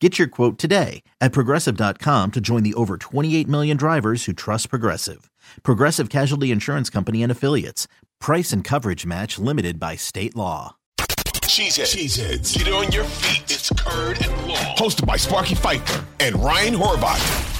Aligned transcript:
Get 0.00 0.18
your 0.18 0.28
quote 0.28 0.58
today 0.58 1.02
at 1.22 1.32
progressive.com 1.32 2.32
to 2.32 2.40
join 2.40 2.62
the 2.62 2.74
over 2.74 2.98
28 2.98 3.48
million 3.48 3.76
drivers 3.78 4.26
who 4.26 4.34
trust 4.34 4.68
Progressive. 4.68 5.30
Progressive 5.62 6.10
Casualty 6.10 6.50
Insurance 6.50 6.90
Company 6.90 7.22
and 7.22 7.32
Affiliates. 7.32 7.88
Price 8.20 8.52
and 8.52 8.62
coverage 8.62 9.06
match 9.06 9.38
limited 9.38 9.80
by 9.80 9.96
state 9.96 10.36
law. 10.36 10.76
Cheeseheads. 10.98 11.96
Cheeseheads. 11.96 12.58
Get 12.58 12.70
on 12.74 12.92
your 12.92 13.04
feet. 13.04 13.44
It's 13.44 13.70
Curd 13.70 14.20
and 14.22 14.48
Long. 14.48 14.76
Hosted 14.76 15.06
by 15.06 15.16
Sparky 15.16 15.54
Fifer 15.54 16.04
and 16.20 16.36
Ryan 16.36 16.74
Horvath. 16.74 17.54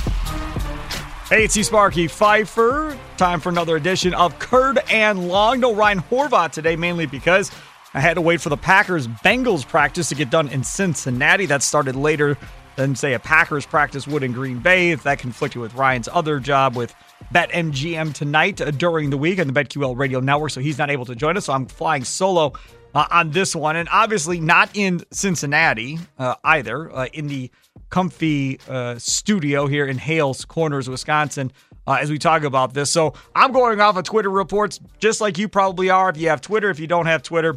Hey, 1.30 1.44
it's 1.44 1.56
you, 1.56 1.64
Sparky 1.64 2.06
Fifer. 2.06 2.98
Time 3.16 3.40
for 3.40 3.48
another 3.48 3.76
edition 3.76 4.12
of 4.12 4.38
Curd 4.38 4.80
and 4.90 5.28
Long. 5.28 5.60
No 5.60 5.74
Ryan 5.74 6.00
Horvath 6.00 6.52
today, 6.52 6.76
mainly 6.76 7.06
because 7.06 7.50
I 7.94 8.00
had 8.00 8.14
to 8.14 8.20
wait 8.20 8.40
for 8.40 8.48
the 8.48 8.56
Packers 8.56 9.08
Bengals 9.08 9.66
practice 9.66 10.08
to 10.10 10.14
get 10.14 10.30
done 10.30 10.48
in 10.48 10.62
Cincinnati. 10.64 11.46
That 11.46 11.62
started 11.62 11.96
later 11.96 12.36
than, 12.76 12.94
say, 12.94 13.14
a 13.14 13.18
Packers 13.18 13.64
practice 13.64 14.06
would 14.06 14.22
in 14.22 14.32
Green 14.32 14.58
Bay. 14.58 14.90
If 14.90 15.02
that 15.04 15.18
conflicted 15.18 15.60
with 15.60 15.74
Ryan's 15.74 16.08
other 16.12 16.38
job 16.38 16.76
with 16.76 16.94
BetMGM 17.34 18.12
tonight 18.12 18.60
uh, 18.60 18.70
during 18.70 19.10
the 19.10 19.16
week 19.16 19.40
on 19.40 19.46
the 19.46 19.52
BetQL 19.52 19.96
radio 19.96 20.20
network, 20.20 20.50
so 20.50 20.60
he's 20.60 20.78
not 20.78 20.90
able 20.90 21.06
to 21.06 21.14
join 21.14 21.36
us. 21.36 21.46
So 21.46 21.54
I'm 21.54 21.66
flying 21.66 22.04
solo 22.04 22.52
uh, 22.94 23.06
on 23.10 23.30
this 23.30 23.56
one. 23.56 23.76
And 23.76 23.88
obviously 23.90 24.40
not 24.40 24.70
in 24.74 25.02
Cincinnati 25.10 25.98
uh, 26.18 26.34
either, 26.44 26.94
uh, 26.94 27.06
in 27.12 27.28
the 27.28 27.50
comfy 27.88 28.60
uh, 28.68 28.98
studio 28.98 29.66
here 29.66 29.86
in 29.86 29.96
Hales 29.98 30.44
Corners, 30.44 30.88
Wisconsin. 30.88 31.52
Uh, 31.88 31.98
as 32.00 32.10
we 32.10 32.18
talk 32.18 32.42
about 32.42 32.74
this. 32.74 32.90
So 32.90 33.14
I'm 33.32 33.52
going 33.52 33.80
off 33.80 33.96
of 33.96 34.02
Twitter 34.02 34.28
reports, 34.28 34.80
just 34.98 35.20
like 35.20 35.38
you 35.38 35.48
probably 35.48 35.88
are. 35.88 36.10
If 36.10 36.16
you 36.16 36.30
have 36.30 36.40
Twitter, 36.40 36.68
if 36.68 36.80
you 36.80 36.88
don't 36.88 37.06
have 37.06 37.22
Twitter, 37.22 37.56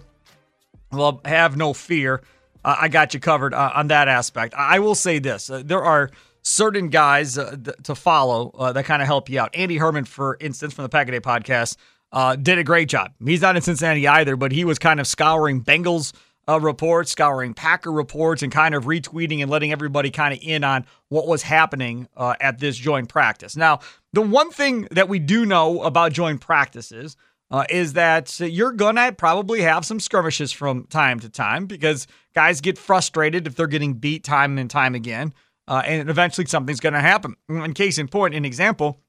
well, 0.91 1.21
have 1.25 1.57
no 1.57 1.73
fear. 1.73 2.21
Uh, 2.63 2.75
I 2.79 2.87
got 2.87 3.13
you 3.13 3.19
covered 3.19 3.53
uh, 3.53 3.71
on 3.75 3.87
that 3.87 4.07
aspect. 4.07 4.53
I 4.55 4.79
will 4.79 4.95
say 4.95 5.19
this 5.19 5.49
uh, 5.49 5.61
there 5.63 5.83
are 5.83 6.09
certain 6.41 6.89
guys 6.89 7.37
uh, 7.37 7.55
th- 7.63 7.77
to 7.83 7.95
follow 7.95 8.51
uh, 8.57 8.71
that 8.73 8.85
kind 8.85 9.01
of 9.01 9.07
help 9.07 9.29
you 9.29 9.39
out. 9.39 9.49
Andy 9.53 9.77
Herman, 9.77 10.05
for 10.05 10.37
instance, 10.39 10.73
from 10.73 10.83
the 10.83 10.89
Pack 10.89 11.07
a 11.07 11.11
Day 11.11 11.19
podcast, 11.19 11.77
uh, 12.11 12.35
did 12.35 12.57
a 12.57 12.63
great 12.63 12.89
job. 12.89 13.13
He's 13.23 13.41
not 13.41 13.55
in 13.55 13.61
Cincinnati 13.61 14.07
either, 14.07 14.35
but 14.35 14.51
he 14.51 14.65
was 14.65 14.79
kind 14.79 14.99
of 14.99 15.07
scouring 15.07 15.63
Bengals 15.63 16.13
reports, 16.59 17.11
scouring 17.11 17.53
Packer 17.53 17.91
reports, 17.91 18.41
and 18.41 18.51
kind 18.51 18.73
of 18.73 18.85
retweeting 18.85 19.43
and 19.43 19.51
letting 19.51 19.71
everybody 19.71 20.09
kind 20.09 20.33
of 20.33 20.39
in 20.41 20.63
on 20.63 20.83
what 21.09 21.27
was 21.27 21.43
happening 21.43 22.07
at 22.17 22.57
this 22.57 22.75
joint 22.75 23.07
practice. 23.07 23.55
Now, 23.55 23.81
the 24.13 24.21
one 24.21 24.49
thing 24.49 24.87
that 24.89 25.07
we 25.07 25.19
do 25.19 25.45
know 25.45 25.83
about 25.83 26.11
joint 26.11 26.41
practices 26.41 27.15
uh, 27.51 27.65
is 27.69 27.93
that 27.93 28.39
you're 28.39 28.71
going 28.71 28.95
to 28.95 29.11
probably 29.11 29.61
have 29.61 29.85
some 29.85 29.99
skirmishes 29.99 30.51
from 30.51 30.85
time 30.85 31.19
to 31.19 31.29
time 31.29 31.65
because 31.65 32.07
guys 32.35 32.61
get 32.61 32.77
frustrated 32.77 33.47
if 33.47 33.55
they're 33.55 33.67
getting 33.67 33.93
beat 33.93 34.23
time 34.23 34.57
and 34.57 34.69
time 34.69 34.95
again. 34.95 35.33
Uh, 35.67 35.81
and 35.85 36.09
eventually 36.09 36.45
something's 36.47 36.79
going 36.79 36.93
to 36.93 36.99
happen. 36.99 37.35
In 37.47 37.73
case 37.73 37.97
in 37.97 38.07
point, 38.07 38.33
an 38.33 38.45
example, 38.45 39.01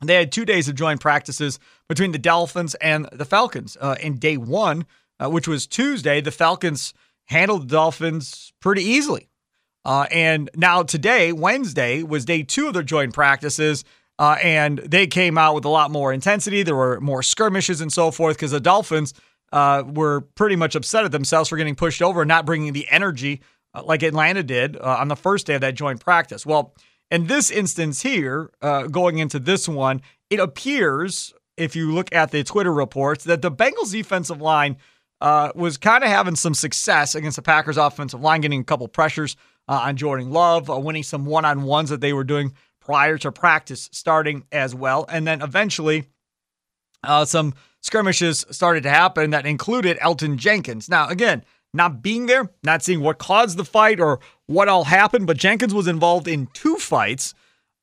they 0.00 0.14
had 0.14 0.32
two 0.32 0.44
days 0.44 0.68
of 0.68 0.74
joint 0.74 1.00
practices 1.00 1.58
between 1.88 2.12
the 2.12 2.18
Dolphins 2.18 2.74
and 2.76 3.08
the 3.12 3.24
Falcons. 3.24 3.76
Uh, 3.80 3.96
in 4.00 4.18
day 4.18 4.36
one, 4.36 4.86
uh, 5.22 5.28
which 5.30 5.46
was 5.46 5.66
Tuesday, 5.66 6.20
the 6.20 6.30
Falcons 6.30 6.94
handled 7.26 7.68
the 7.68 7.72
Dolphins 7.72 8.52
pretty 8.60 8.82
easily. 8.82 9.28
Uh, 9.84 10.06
and 10.10 10.48
now 10.54 10.82
today, 10.82 11.32
Wednesday, 11.32 12.02
was 12.02 12.24
day 12.24 12.42
two 12.42 12.68
of 12.68 12.74
their 12.74 12.82
joint 12.82 13.12
practices. 13.12 13.84
Uh, 14.18 14.36
and 14.42 14.78
they 14.78 15.06
came 15.06 15.38
out 15.38 15.54
with 15.54 15.64
a 15.64 15.68
lot 15.68 15.90
more 15.90 16.12
intensity. 16.12 16.62
There 16.62 16.76
were 16.76 17.00
more 17.00 17.22
skirmishes 17.22 17.80
and 17.80 17.92
so 17.92 18.10
forth 18.10 18.36
because 18.36 18.50
the 18.50 18.60
Dolphins 18.60 19.14
uh, 19.52 19.82
were 19.86 20.22
pretty 20.34 20.56
much 20.56 20.74
upset 20.74 21.04
at 21.04 21.12
themselves 21.12 21.48
for 21.48 21.56
getting 21.56 21.74
pushed 21.74 22.02
over 22.02 22.22
and 22.22 22.28
not 22.28 22.46
bringing 22.46 22.72
the 22.72 22.88
energy 22.88 23.40
uh, 23.74 23.82
like 23.84 24.02
Atlanta 24.02 24.42
did 24.42 24.76
uh, 24.76 24.96
on 25.00 25.08
the 25.08 25.16
first 25.16 25.46
day 25.46 25.54
of 25.54 25.60
that 25.62 25.74
joint 25.74 26.00
practice. 26.00 26.46
Well, 26.46 26.74
in 27.10 27.26
this 27.26 27.50
instance 27.50 28.02
here, 28.02 28.50
uh, 28.62 28.86
going 28.86 29.18
into 29.18 29.38
this 29.38 29.68
one, 29.68 30.02
it 30.30 30.40
appears, 30.40 31.34
if 31.56 31.76
you 31.76 31.92
look 31.92 32.14
at 32.14 32.30
the 32.30 32.44
Twitter 32.44 32.72
reports, 32.72 33.24
that 33.24 33.42
the 33.42 33.50
Bengals 33.50 33.92
defensive 33.92 34.40
line 34.40 34.76
uh, 35.20 35.52
was 35.54 35.76
kind 35.76 36.02
of 36.04 36.10
having 36.10 36.36
some 36.36 36.54
success 36.54 37.14
against 37.14 37.36
the 37.36 37.42
Packers 37.42 37.76
offensive 37.76 38.20
line, 38.20 38.40
getting 38.40 38.60
a 38.60 38.64
couple 38.64 38.88
pressures 38.88 39.36
on 39.68 39.96
Jordan 39.96 40.30
Love, 40.30 40.68
winning 40.68 41.02
some 41.02 41.24
one 41.24 41.44
on 41.44 41.62
ones 41.62 41.88
that 41.90 42.00
they 42.00 42.12
were 42.12 42.24
doing 42.24 42.52
prior 42.84 43.18
to 43.18 43.32
practice 43.32 43.88
starting 43.92 44.44
as 44.52 44.74
well. 44.74 45.06
And 45.08 45.26
then 45.26 45.42
eventually, 45.42 46.08
uh, 47.04 47.24
some 47.24 47.54
skirmishes 47.80 48.44
started 48.50 48.82
to 48.84 48.90
happen 48.90 49.30
that 49.30 49.46
included 49.46 49.98
Elgton 49.98 50.36
Jenkins. 50.36 50.88
Now, 50.88 51.08
again, 51.08 51.44
not 51.74 52.02
being 52.02 52.26
there, 52.26 52.50
not 52.62 52.82
seeing 52.82 53.00
what 53.00 53.18
caused 53.18 53.56
the 53.56 53.64
fight 53.64 54.00
or 54.00 54.20
what 54.46 54.68
all 54.68 54.84
happened, 54.84 55.26
but 55.26 55.36
Jenkins 55.36 55.74
was 55.74 55.86
involved 55.86 56.28
in 56.28 56.48
two 56.52 56.76
fights 56.76 57.34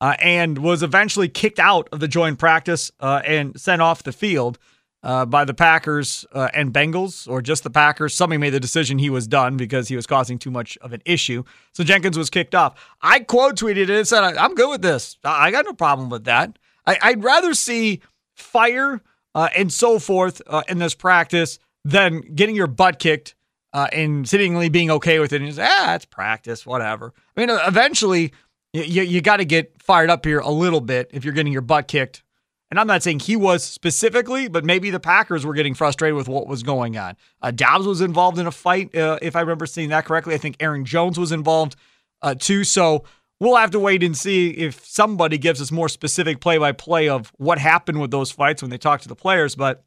uh, 0.02 0.16
and 0.20 0.60
was 0.60 0.84
eventually 0.84 1.28
kicked 1.28 1.60
out 1.60 1.90
of 1.92 2.00
the 2.00 2.08
joint 2.08 2.40
practice 2.40 2.92
uh, 3.00 3.22
and 3.26 3.60
sent 3.60 3.82
off 3.82 4.04
the 4.04 4.12
field 4.12 4.60
uh, 5.04 5.26
by 5.26 5.46
the 5.46 5.54
Packers 5.54 6.26
uh, 6.34 6.50
and 6.54 6.74
Bengals, 6.74 7.28
or 7.28 7.42
just 7.42 7.64
the 7.64 7.70
Packers. 7.70 8.16
Somebody 8.16 8.38
made 8.38 8.52
the 8.52 8.60
decision 8.60 9.00
he 9.00 9.10
was 9.10 9.28
done 9.28 9.58
because 9.58 9.88
he 9.88 9.96
was 9.96 10.06
causing 10.06 10.38
too 10.38 10.52
much 10.52 10.78
of 10.82 10.94
an 10.94 11.02
issue. 11.06 11.44
So 11.74 11.84
Jenkins 11.84 12.18
was 12.18 12.30
kicked 12.30 12.56
off. 12.56 12.76
I 13.02 13.22
quote 13.22 13.56
tweeted 13.56 13.84
it 13.84 13.90
and 13.90 14.08
said, 14.08 14.24
I'm 14.24 14.56
good 14.56 14.70
with 14.70 14.82
this. 14.82 15.18
I 15.24 15.52
got 15.52 15.66
no 15.66 15.74
problem 15.74 16.10
with 16.10 16.26
that. 16.26 16.58
I, 16.86 17.12
would 17.12 17.24
rather 17.24 17.54
see 17.54 18.02
fire 18.36 19.02
uh, 19.36 19.50
and 19.56 19.72
so 19.72 20.00
forth 20.00 20.42
uh, 20.48 20.64
in 20.68 20.80
this 20.80 20.96
practice 20.96 21.60
than 21.86 22.22
getting 22.34 22.56
your 22.56 22.68
butt 22.68 23.00
kicked 23.00 23.36
uh, 23.74 23.88
and 23.94 24.28
seemingly 24.28 24.70
being 24.70 24.90
okay 24.90 25.20
with 25.20 25.32
it. 25.32 25.42
And 25.42 25.60
ah, 25.62 25.96
it's 25.96 26.06
practice, 26.06 26.66
whatever. 26.66 27.14
I 27.38 27.40
mean, 27.40 27.50
eventually, 27.66 28.34
you, 28.74 29.04
you 29.04 29.22
got 29.22 29.38
to 29.38 29.46
get 29.46 29.82
fired 29.82 30.10
up 30.10 30.26
here 30.26 30.40
a 30.40 30.50
little 30.50 30.82
bit 30.82 31.12
if 31.14 31.24
you're 31.24 31.34
getting 31.34 31.54
your 31.54 31.62
butt 31.62 31.88
kicked 31.88 32.24
and 32.70 32.80
I'm 32.80 32.88
not 32.88 33.02
saying 33.02 33.22
he 33.22 33.36
was 33.36 33.64
specifically, 33.64 34.48
but 34.48 34.64
maybe 34.64 34.92
the 34.92 35.00
Packers 35.00 35.46
were 35.46 35.54
getting 35.54 35.74
frustrated 35.74 36.16
with 36.16 36.28
what 36.28 36.48
was 36.48 36.62
going 36.62 36.98
on. 36.98 37.16
Uh, 37.42 37.52
Doubs 37.52 37.88
was 37.88 38.02
involved 38.02 38.38
in 38.38 38.46
a 38.46 38.52
fight, 38.52 38.96
uh, 38.96 39.18
if 39.22 39.36
I 39.36 39.42
remember 39.42 39.66
seeing 39.66 39.90
that 39.90 40.06
correctly. 40.06 40.36
I 40.36 40.38
think 40.38 40.58
Aaron 40.60 40.86
Jones 40.86 41.20
was 41.20 41.32
involved 41.32 41.76
uh, 42.22 42.36
too. 42.36 42.64
So 42.64 43.06
we'll 43.40 43.56
have 43.56 43.72
to 43.72 43.80
wait 43.80 44.04
and 44.04 44.16
see 44.16 44.52
if 44.52 44.86
somebody 44.86 45.38
gives 45.40 45.62
us 45.62 45.72
more 45.72 45.90
specific 45.90 46.42
play 46.42 46.58
by 46.58 46.72
play 46.72 47.10
of 47.10 47.32
what 47.38 47.58
happened 47.58 48.02
with 48.02 48.12
those 48.12 48.30
fights 48.30 48.62
when 48.62 48.70
they 48.70 48.78
talk 48.78 49.02
to 49.02 49.08
the 49.08 49.16
players. 49.16 49.56
But 49.56 49.84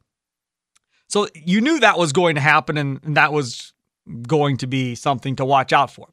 so 1.07 1.27
you 1.35 1.61
knew 1.61 1.79
that 1.79 1.97
was 1.97 2.11
going 2.11 2.35
to 2.35 2.41
happen 2.41 2.77
and, 2.77 2.99
and 3.03 3.15
that 3.15 3.31
was 3.31 3.73
going 4.27 4.57
to 4.57 4.67
be 4.67 4.95
something 4.95 5.37
to 5.37 5.45
watch 5.45 5.71
out 5.71 5.89
for. 5.89 6.09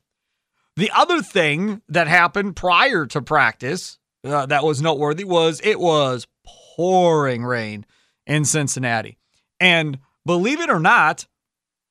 The 0.76 0.90
other 0.94 1.20
thing 1.20 1.82
that 1.88 2.06
happened 2.06 2.54
prior 2.54 3.06
to 3.06 3.20
practice 3.20 3.98
uh, 4.22 4.46
that 4.46 4.62
was 4.62 4.80
noteworthy 4.80 5.24
was 5.24 5.60
it 5.64 5.80
was 5.80 6.26
pouring 6.80 7.44
rain 7.44 7.84
in 8.26 8.42
Cincinnati. 8.42 9.18
And 9.60 9.98
believe 10.24 10.60
it 10.60 10.70
or 10.70 10.80
not, 10.80 11.26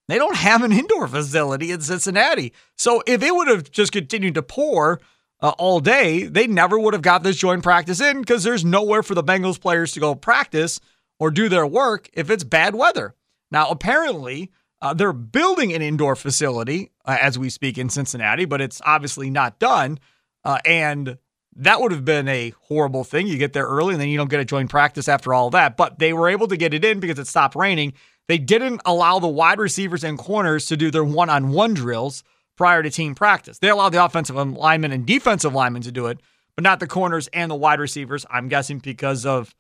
they 0.08 0.18
don't 0.18 0.36
have 0.36 0.64
an 0.64 0.72
indoor 0.72 1.08
facility 1.08 1.70
in 1.70 1.82
Cincinnati. 1.82 2.54
So 2.76 3.04
if 3.06 3.22
it 3.22 3.36
would 3.36 3.48
have 3.50 3.70
just 3.70 3.92
continued 3.92 4.34
to 4.34 4.42
pour 4.42 5.00
uh, 5.42 5.50
all 5.60 5.80
day, 5.80 6.24
they 6.24 6.48
never 6.48 6.80
would 6.80 6.96
have 6.96 7.04
got 7.04 7.22
this 7.22 7.38
joint 7.38 7.62
practice 7.62 8.02
in 8.02 8.22
because 8.22 8.44
there's 8.44 8.66
nowhere 8.66 9.04
for 9.04 9.14
the 9.14 9.24
Bengals 9.24 9.62
players 9.62 9.92
to 9.92 10.00
go 10.00 10.16
practice 10.16 10.80
or 11.20 11.30
do 11.30 11.50
their 11.50 11.68
work 11.68 12.10
if 12.14 12.32
it's 12.32 12.44
bad 12.44 12.74
weather. 12.74 13.14
Now, 13.52 13.70
apparently, 13.70 14.50
uh, 14.82 14.96
they're 14.96 15.14
building 15.14 15.72
an 15.72 15.84
indoor 15.84 16.16
facility 16.16 16.90
uh, 17.06 17.16
as 17.22 17.38
we 17.38 17.52
speak 17.52 17.78
in 17.78 17.90
Cincinnati, 17.90 18.46
but 18.46 18.60
it's 18.60 18.82
obviously 18.84 19.30
not 19.30 19.60
done. 19.60 20.00
Uh, 20.44 20.58
and 20.66 21.20
that 21.60 21.82
would 21.82 21.92
have 21.92 22.06
been 22.06 22.28
a 22.30 22.54
horrible 22.68 23.04
thing. 23.04 23.28
You 23.28 23.38
get 23.38 23.52
there 23.52 23.68
early 23.68 23.94
and 23.94 24.02
then 24.02 24.08
you 24.08 24.18
don't 24.18 24.30
get 24.30 24.40
a 24.40 24.46
joint 24.46 24.70
practice 24.70 25.10
after 25.10 25.34
all 25.34 25.50
that. 25.50 25.76
But 25.76 26.00
they 26.00 26.14
were 26.14 26.30
able 26.30 26.48
to 26.48 26.58
get 26.58 26.74
it 26.74 26.86
in 26.86 27.00
because 27.02 27.20
it 27.20 27.28
stopped 27.28 27.56
raining. 27.56 27.94
They 28.30 28.38
didn't 28.38 28.82
allow 28.86 29.20
the 29.20 29.28
wide 29.28 29.60
receivers 29.60 30.04
and 30.04 30.18
corners 30.18 30.68
to 30.68 30.78
do 30.78 30.90
their 30.90 31.04
one 31.04 31.30
on 31.30 31.52
one 31.52 31.74
drills 31.74 32.24
prior 32.56 32.82
to 32.82 32.90
team 32.90 33.14
practice. 33.14 33.60
They 33.60 33.70
allowed 33.70 33.90
the 33.90 34.04
offensive 34.04 34.36
linemen 34.36 34.94
and 34.94 35.06
defensive 35.06 35.54
linemen 35.54 35.82
to 35.82 35.92
do 35.92 36.08
it, 36.08 36.20
but 36.56 36.64
not 36.64 36.80
the 36.80 36.88
corners 36.88 37.28
and 37.34 37.52
the 37.52 37.56
wide 37.56 37.80
receivers. 37.80 38.26
I'm 38.30 38.48
guessing 38.48 38.80
because 38.80 39.26
of 39.26 39.54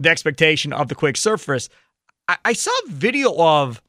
the 0.00 0.10
expectation 0.10 0.74
of 0.74 0.88
the 0.88 0.94
quick 0.94 1.16
surface. 1.16 1.70
I, 2.28 2.36
I 2.44 2.52
saw 2.52 2.72
video 2.88 3.34
of 3.38 3.80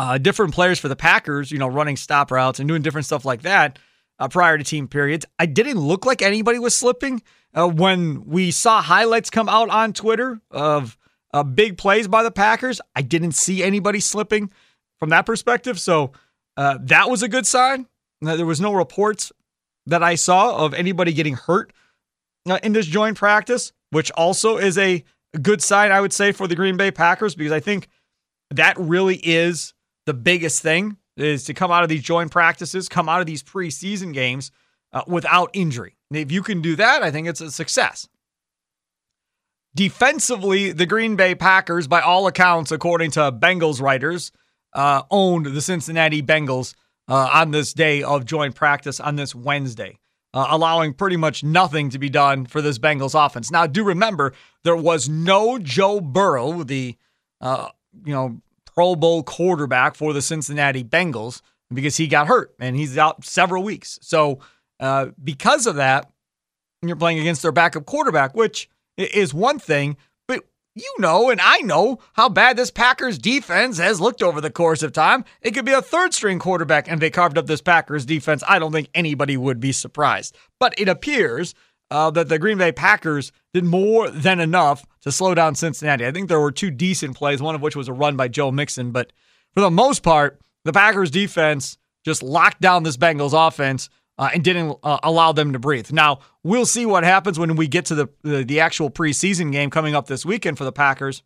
uh, 0.00 0.18
different 0.18 0.52
players 0.52 0.80
for 0.80 0.88
the 0.88 0.96
Packers, 0.96 1.52
you 1.52 1.58
know, 1.58 1.68
running 1.68 1.96
stop 1.96 2.32
routes 2.32 2.58
and 2.58 2.68
doing 2.68 2.82
different 2.82 3.06
stuff 3.06 3.24
like 3.24 3.42
that 3.42 3.78
uh, 4.20 4.28
prior 4.28 4.56
to 4.56 4.62
team 4.62 4.86
periods. 4.86 5.26
I 5.38 5.46
didn't 5.46 5.78
look 5.80 6.06
like 6.06 6.22
anybody 6.22 6.60
was 6.60 6.76
slipping. 6.76 7.22
Uh, 7.52 7.66
when 7.66 8.24
we 8.26 8.52
saw 8.52 8.80
highlights 8.80 9.28
come 9.28 9.48
out 9.48 9.70
on 9.70 9.92
Twitter 9.92 10.40
of 10.52 10.96
uh, 11.32 11.42
big 11.42 11.78
plays 11.78 12.08
by 12.08 12.22
the 12.22 12.30
Packers. 12.30 12.80
I 12.94 13.02
didn't 13.02 13.32
see 13.32 13.62
anybody 13.62 14.00
slipping 14.00 14.50
from 14.98 15.10
that 15.10 15.26
perspective. 15.26 15.78
So 15.80 16.12
uh, 16.56 16.78
that 16.82 17.10
was 17.10 17.22
a 17.22 17.28
good 17.28 17.46
sign. 17.46 17.86
There 18.20 18.46
was 18.46 18.60
no 18.60 18.72
reports 18.72 19.32
that 19.86 20.02
I 20.02 20.14
saw 20.14 20.64
of 20.64 20.74
anybody 20.74 21.12
getting 21.12 21.34
hurt 21.34 21.72
uh, 22.48 22.58
in 22.62 22.72
this 22.72 22.86
joint 22.86 23.16
practice, 23.16 23.72
which 23.90 24.10
also 24.12 24.58
is 24.58 24.76
a 24.76 25.04
good 25.40 25.62
sign, 25.62 25.90
I 25.90 26.00
would 26.00 26.12
say, 26.12 26.32
for 26.32 26.46
the 26.46 26.56
Green 26.56 26.76
Bay 26.76 26.90
Packers, 26.90 27.34
because 27.34 27.52
I 27.52 27.60
think 27.60 27.88
that 28.50 28.76
really 28.78 29.16
is 29.16 29.72
the 30.06 30.14
biggest 30.14 30.62
thing 30.62 30.96
is 31.16 31.44
to 31.44 31.54
come 31.54 31.70
out 31.70 31.82
of 31.82 31.88
these 31.88 32.02
joint 32.02 32.30
practices, 32.30 32.88
come 32.88 33.08
out 33.08 33.20
of 33.20 33.26
these 33.26 33.42
preseason 33.42 34.12
games 34.12 34.50
uh, 34.92 35.02
without 35.06 35.50
injury. 35.52 35.96
And 36.10 36.18
If 36.18 36.32
you 36.32 36.42
can 36.42 36.60
do 36.60 36.76
that, 36.76 37.02
I 37.02 37.10
think 37.10 37.28
it's 37.28 37.40
a 37.40 37.50
success. 37.50 38.08
Defensively, 39.74 40.72
the 40.72 40.86
Green 40.86 41.14
Bay 41.14 41.34
Packers, 41.34 41.86
by 41.86 42.00
all 42.00 42.26
accounts, 42.26 42.72
according 42.72 43.12
to 43.12 43.30
Bengals 43.30 43.80
writers, 43.80 44.32
uh, 44.72 45.02
owned 45.10 45.46
the 45.46 45.60
Cincinnati 45.60 46.22
Bengals 46.22 46.74
uh, 47.08 47.30
on 47.32 47.52
this 47.52 47.72
day 47.72 48.02
of 48.02 48.24
joint 48.24 48.54
practice 48.54 48.98
on 48.98 49.16
this 49.16 49.32
Wednesday, 49.32 49.98
uh, 50.34 50.46
allowing 50.50 50.92
pretty 50.94 51.16
much 51.16 51.44
nothing 51.44 51.90
to 51.90 51.98
be 51.98 52.08
done 52.08 52.46
for 52.46 52.60
this 52.60 52.78
Bengals 52.78 53.14
offense. 53.14 53.50
Now, 53.50 53.66
do 53.66 53.84
remember 53.84 54.32
there 54.64 54.76
was 54.76 55.08
no 55.08 55.58
Joe 55.58 56.00
Burrow, 56.00 56.64
the 56.64 56.96
uh, 57.40 57.68
you 58.04 58.12
know 58.12 58.40
Pro 58.80 58.96
Bowl 58.96 59.22
quarterback 59.22 59.94
for 59.94 60.14
the 60.14 60.22
Cincinnati 60.22 60.82
Bengals, 60.82 61.42
because 61.70 61.98
he 61.98 62.06
got 62.06 62.28
hurt 62.28 62.54
and 62.58 62.74
he's 62.74 62.96
out 62.96 63.22
several 63.26 63.62
weeks. 63.62 63.98
So, 64.00 64.38
uh, 64.80 65.08
because 65.22 65.66
of 65.66 65.74
that, 65.74 66.10
you're 66.80 66.96
playing 66.96 67.18
against 67.18 67.42
their 67.42 67.52
backup 67.52 67.84
quarterback, 67.84 68.34
which 68.34 68.70
is 68.96 69.34
one 69.34 69.58
thing, 69.58 69.98
but 70.26 70.46
you 70.74 70.94
know, 70.98 71.28
and 71.28 71.42
I 71.42 71.58
know 71.58 71.98
how 72.14 72.30
bad 72.30 72.56
this 72.56 72.70
Packers 72.70 73.18
defense 73.18 73.76
has 73.76 74.00
looked 74.00 74.22
over 74.22 74.40
the 74.40 74.48
course 74.50 74.82
of 74.82 74.94
time. 74.94 75.26
It 75.42 75.50
could 75.50 75.66
be 75.66 75.72
a 75.72 75.82
third 75.82 76.14
string 76.14 76.38
quarterback, 76.38 76.90
and 76.90 77.02
they 77.02 77.10
carved 77.10 77.36
up 77.36 77.48
this 77.48 77.60
Packers 77.60 78.06
defense. 78.06 78.42
I 78.48 78.58
don't 78.58 78.72
think 78.72 78.88
anybody 78.94 79.36
would 79.36 79.60
be 79.60 79.72
surprised. 79.72 80.34
But 80.58 80.72
it 80.78 80.88
appears 80.88 81.54
uh, 81.90 82.10
that 82.10 82.28
the 82.28 82.38
Green 82.38 82.58
Bay 82.58 82.72
Packers 82.72 83.32
did 83.52 83.64
more 83.64 84.10
than 84.10 84.40
enough 84.40 84.84
to 85.02 85.12
slow 85.12 85.34
down 85.34 85.54
Cincinnati. 85.54 86.06
I 86.06 86.12
think 86.12 86.28
there 86.28 86.40
were 86.40 86.52
two 86.52 86.70
decent 86.70 87.16
plays, 87.16 87.42
one 87.42 87.54
of 87.54 87.62
which 87.62 87.76
was 87.76 87.88
a 87.88 87.92
run 87.92 88.16
by 88.16 88.28
Joe 88.28 88.50
Mixon. 88.50 88.92
But 88.92 89.12
for 89.54 89.60
the 89.60 89.70
most 89.70 90.02
part, 90.02 90.40
the 90.64 90.72
Packers 90.72 91.10
defense 91.10 91.78
just 92.04 92.22
locked 92.22 92.60
down 92.60 92.82
this 92.82 92.96
Bengals 92.96 93.48
offense 93.48 93.90
uh, 94.18 94.30
and 94.32 94.44
didn't 94.44 94.78
uh, 94.82 94.98
allow 95.02 95.32
them 95.32 95.52
to 95.52 95.58
breathe. 95.58 95.90
Now 95.90 96.20
we'll 96.42 96.66
see 96.66 96.86
what 96.86 97.04
happens 97.04 97.38
when 97.38 97.56
we 97.56 97.66
get 97.66 97.86
to 97.86 97.94
the, 97.94 98.08
the, 98.22 98.44
the 98.44 98.60
actual 98.60 98.90
preseason 98.90 99.50
game 99.50 99.70
coming 99.70 99.94
up 99.94 100.06
this 100.06 100.24
weekend 100.24 100.58
for 100.58 100.64
the 100.64 100.72
Packers, 100.72 101.22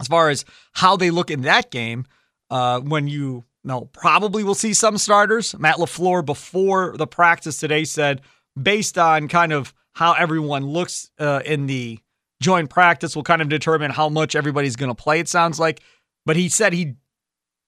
as 0.00 0.08
far 0.08 0.28
as 0.28 0.44
how 0.72 0.96
they 0.96 1.10
look 1.10 1.30
in 1.30 1.42
that 1.42 1.70
game. 1.70 2.06
Uh, 2.50 2.80
when 2.80 3.06
you 3.06 3.44
know, 3.62 3.82
probably 3.92 4.42
will 4.42 4.54
see 4.54 4.74
some 4.74 4.98
starters. 4.98 5.56
Matt 5.56 5.76
LaFleur 5.76 6.24
before 6.24 6.96
the 6.96 7.06
practice 7.06 7.58
today 7.58 7.84
said, 7.84 8.22
based 8.60 8.98
on 8.98 9.28
kind 9.28 9.52
of 9.52 9.74
how 9.94 10.12
everyone 10.12 10.64
looks 10.64 11.10
uh, 11.18 11.42
in 11.44 11.66
the 11.66 11.98
joint 12.40 12.70
practice, 12.70 13.14
will 13.14 13.22
kind 13.22 13.42
of 13.42 13.48
determine 13.48 13.90
how 13.90 14.08
much 14.08 14.34
everybody's 14.34 14.76
going 14.76 14.88
to 14.88 14.94
play. 14.94 15.20
It 15.20 15.28
sounds 15.28 15.60
like, 15.60 15.82
but 16.24 16.36
he 16.36 16.48
said 16.48 16.72
he 16.72 16.94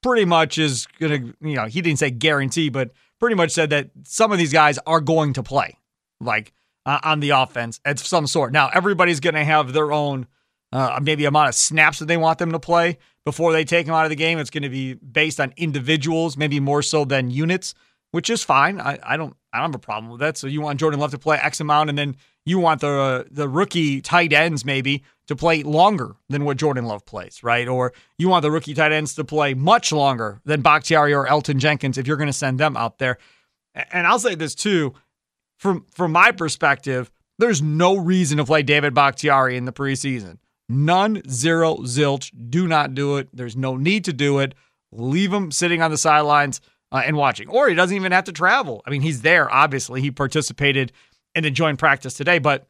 pretty 0.03 0.25
much 0.25 0.59
is 0.59 0.87
going 0.99 1.35
to, 1.35 1.49
you 1.49 1.57
know, 1.57 1.67
he 1.67 1.81
didn't 1.81 1.99
say 1.99 2.11
guarantee, 2.11 2.69
but 2.71 2.91
pretty 3.21 3.37
much 3.37 3.51
said 3.51 3.71
that 3.71 3.91
some 4.05 4.33
of 4.33 4.39
these 4.39 4.53
guys 4.53 4.79
are 4.87 5.01
going 5.01 5.33
to 5.35 5.43
play, 5.43 5.79
like 6.21 6.53
uh, 6.87 7.01
on 7.05 7.21
the 7.21 7.31
offense 7.31 7.81
at 7.85 7.99
some 7.99 8.27
sort. 8.27 8.53
Now, 8.53 8.71
everybody's 8.73 9.21
going 9.21 9.35
to 9.35 9.45
have 9.45 9.73
their 9.73 9.93
own 9.93 10.27
uh, 10.73 10.99
maybe 11.03 11.25
amount 11.27 11.49
of 11.51 11.55
snaps 11.55 11.99
that 11.99 12.07
they 12.07 12.17
want 12.17 12.39
them 12.39 12.53
to 12.53 12.59
play 12.59 12.99
before 13.25 13.53
they 13.53 13.65
take 13.65 13.87
them 13.87 13.95
out 13.95 14.05
of 14.05 14.11
the 14.11 14.17
game. 14.17 14.39
It's 14.39 14.51
going 14.51 14.63
to 14.63 14.71
be 14.71 14.95
based 14.95 15.39
on 15.39 15.53
individuals, 15.57 16.37
maybe 16.37 16.61
more 16.61 16.83
so 16.83 17.05
than 17.05 17.31
units, 17.31 17.75
which 18.11 18.31
is 18.31 18.43
fine. 18.43 18.81
I, 18.81 18.99
I 19.03 19.17
don't 19.17 19.37
I 19.53 19.59
don't 19.59 19.69
have 19.69 19.75
a 19.75 19.79
problem 19.79 20.11
with 20.11 20.21
that. 20.21 20.37
So 20.37 20.47
you 20.47 20.61
want 20.61 20.81
Jordan 20.81 20.99
Love 20.99 21.11
to 21.11 21.19
play 21.19 21.37
X 21.37 21.61
amount, 21.61 21.91
and 21.91 21.99
then 21.99 22.17
you 22.45 22.59
want 22.59 22.81
the 22.81 22.89
uh, 22.89 23.25
the 23.31 23.49
rookie 23.49 24.01
tight 24.01 24.33
ends 24.33 24.65
maybe 24.65 25.03
to 25.27 25.37
play 25.37 25.63
longer 25.63 26.17
than 26.29 26.45
what 26.45 26.57
Jordan 26.57 26.87
Love 26.87 27.05
plays, 27.05 27.43
right? 27.43 27.69
Or 27.69 27.93
you 28.19 28.29
want 28.29 28.43
the 28.43 28.51
rookie 28.51 28.75
tight 28.75 28.93
ends 28.93 29.15
to 29.17 29.25
play 29.25 29.55
much 29.55 29.93
longer 29.93 30.41
than 30.45 30.63
Bakhtiari 30.63 31.15
or 31.15 31.27
Elgton 31.27 31.59
Jenkins 31.59 31.99
if 31.99 32.07
you're 32.07 32.17
going 32.17 32.29
to 32.29 32.33
send 32.33 32.59
them 32.59 32.77
out 32.77 32.99
there. 32.99 33.19
And 33.75 34.07
I'll 34.07 34.19
say 34.19 34.35
this 34.35 34.55
too, 34.55 34.95
from 35.59 35.87
from 35.93 36.13
my 36.13 36.33
perspective, 36.33 37.11
there's 37.39 37.63
no 37.63 37.97
reason 37.97 38.39
to 38.39 38.45
play 38.45 38.63
David 38.63 38.95
Bakhtiari 38.95 39.57
in 39.57 39.65
the 39.65 39.73
preseason. 39.73 40.39
None, 40.69 41.23
zero, 41.29 41.77
zilch. 41.79 42.31
Do 42.51 42.67
not 42.67 42.95
do 42.95 43.19
it. 43.19 43.29
There's 43.33 43.57
no 43.57 43.77
need 43.77 44.05
to 44.07 44.13
do 44.13 44.39
it. 44.39 44.55
Leave 44.91 45.33
him 45.33 45.51
sitting 45.51 45.83
on 45.83 45.91
the 45.91 45.99
sidelines 45.99 46.61
uh, 46.93 47.03
and 47.05 47.17
watching. 47.17 47.49
Or 47.49 47.69
he 47.69 47.75
doesn't 47.75 47.97
even 47.97 48.13
have 48.13 48.25
to 48.25 48.33
travel. 48.33 48.83
I 48.87 48.91
mean, 48.91 49.01
he's 49.01 49.23
there, 49.23 49.51
obviously. 49.51 50.01
He 50.01 50.11
participated 50.11 50.93
in 51.35 51.43
the 51.43 51.51
joint 51.51 51.79
practice 51.79 52.15
today, 52.15 52.39
but 52.39 52.69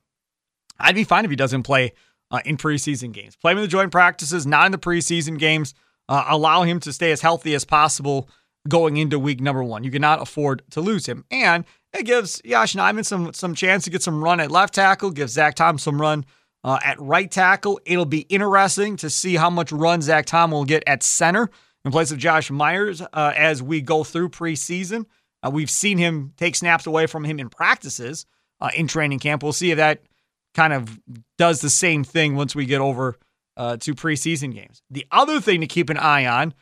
I'd 0.78 0.94
be 0.94 1.04
fine 1.04 1.24
if 1.24 1.30
he 1.30 1.36
doesn't 1.36 1.64
play 1.64 1.92
uh, 2.30 2.40
in 2.44 2.56
preseason 2.56 3.12
games. 3.12 3.36
Play 3.36 3.52
him 3.52 3.58
in 3.58 3.62
the 3.62 3.68
joint 3.68 3.90
practices, 3.90 4.46
not 4.46 4.66
in 4.66 4.72
the 4.72 4.78
preseason 4.78 5.38
games. 5.38 5.74
Uh, 6.08 6.24
allow 6.28 6.62
him 6.62 6.80
to 6.80 6.92
stay 6.92 7.12
as 7.12 7.20
healthy 7.20 7.54
as 7.54 7.64
possible 7.64 8.28
going 8.68 8.96
into 8.96 9.18
week 9.18 9.40
number 9.40 9.62
one. 9.62 9.84
You 9.84 9.90
cannot 9.90 10.22
afford 10.22 10.62
to 10.70 10.80
lose 10.80 11.06
him. 11.06 11.24
And 11.30 11.64
it 11.92 12.04
gives 12.04 12.40
Yosh 12.44 12.74
Nijman 12.74 13.04
some 13.04 13.32
some 13.32 13.54
chance 13.54 13.84
to 13.84 13.90
get 13.90 14.02
some 14.02 14.22
run 14.22 14.40
at 14.40 14.50
left 14.50 14.74
tackle, 14.74 15.10
gives 15.10 15.32
Zach 15.32 15.54
Tom 15.54 15.78
some 15.78 16.00
run 16.00 16.24
uh, 16.64 16.78
at 16.84 17.00
right 17.00 17.30
tackle. 17.30 17.80
It'll 17.84 18.04
be 18.04 18.20
interesting 18.22 18.96
to 18.98 19.10
see 19.10 19.36
how 19.36 19.50
much 19.50 19.72
run 19.72 20.00
Zach 20.00 20.26
Tom 20.26 20.52
will 20.52 20.64
get 20.64 20.82
at 20.86 21.02
center 21.02 21.50
in 21.84 21.90
place 21.90 22.10
of 22.12 22.18
Josh 22.18 22.50
Myers 22.50 23.00
uh, 23.00 23.32
as 23.36 23.62
we 23.62 23.80
go 23.80 24.04
through 24.04 24.30
preseason. 24.30 25.06
Uh, 25.42 25.50
we've 25.50 25.70
seen 25.70 25.98
him 25.98 26.32
take 26.36 26.54
snaps 26.54 26.86
away 26.86 27.06
from 27.06 27.24
him 27.24 27.40
in 27.40 27.48
practices 27.48 28.26
uh, 28.60 28.70
in 28.76 28.86
training 28.86 29.18
camp. 29.18 29.42
We'll 29.42 29.52
see 29.52 29.72
if 29.72 29.76
that 29.78 30.02
kind 30.54 30.72
of 30.72 31.00
does 31.38 31.60
the 31.60 31.70
same 31.70 32.04
thing 32.04 32.36
once 32.36 32.54
we 32.54 32.66
get 32.66 32.80
over 32.80 33.16
uh, 33.56 33.76
to 33.78 33.94
preseason 33.94 34.54
games. 34.54 34.82
The 34.90 35.06
other 35.10 35.40
thing 35.40 35.60
to 35.60 35.66
keep 35.66 35.90
an 35.90 35.96
eye 35.96 36.26
on 36.26 36.54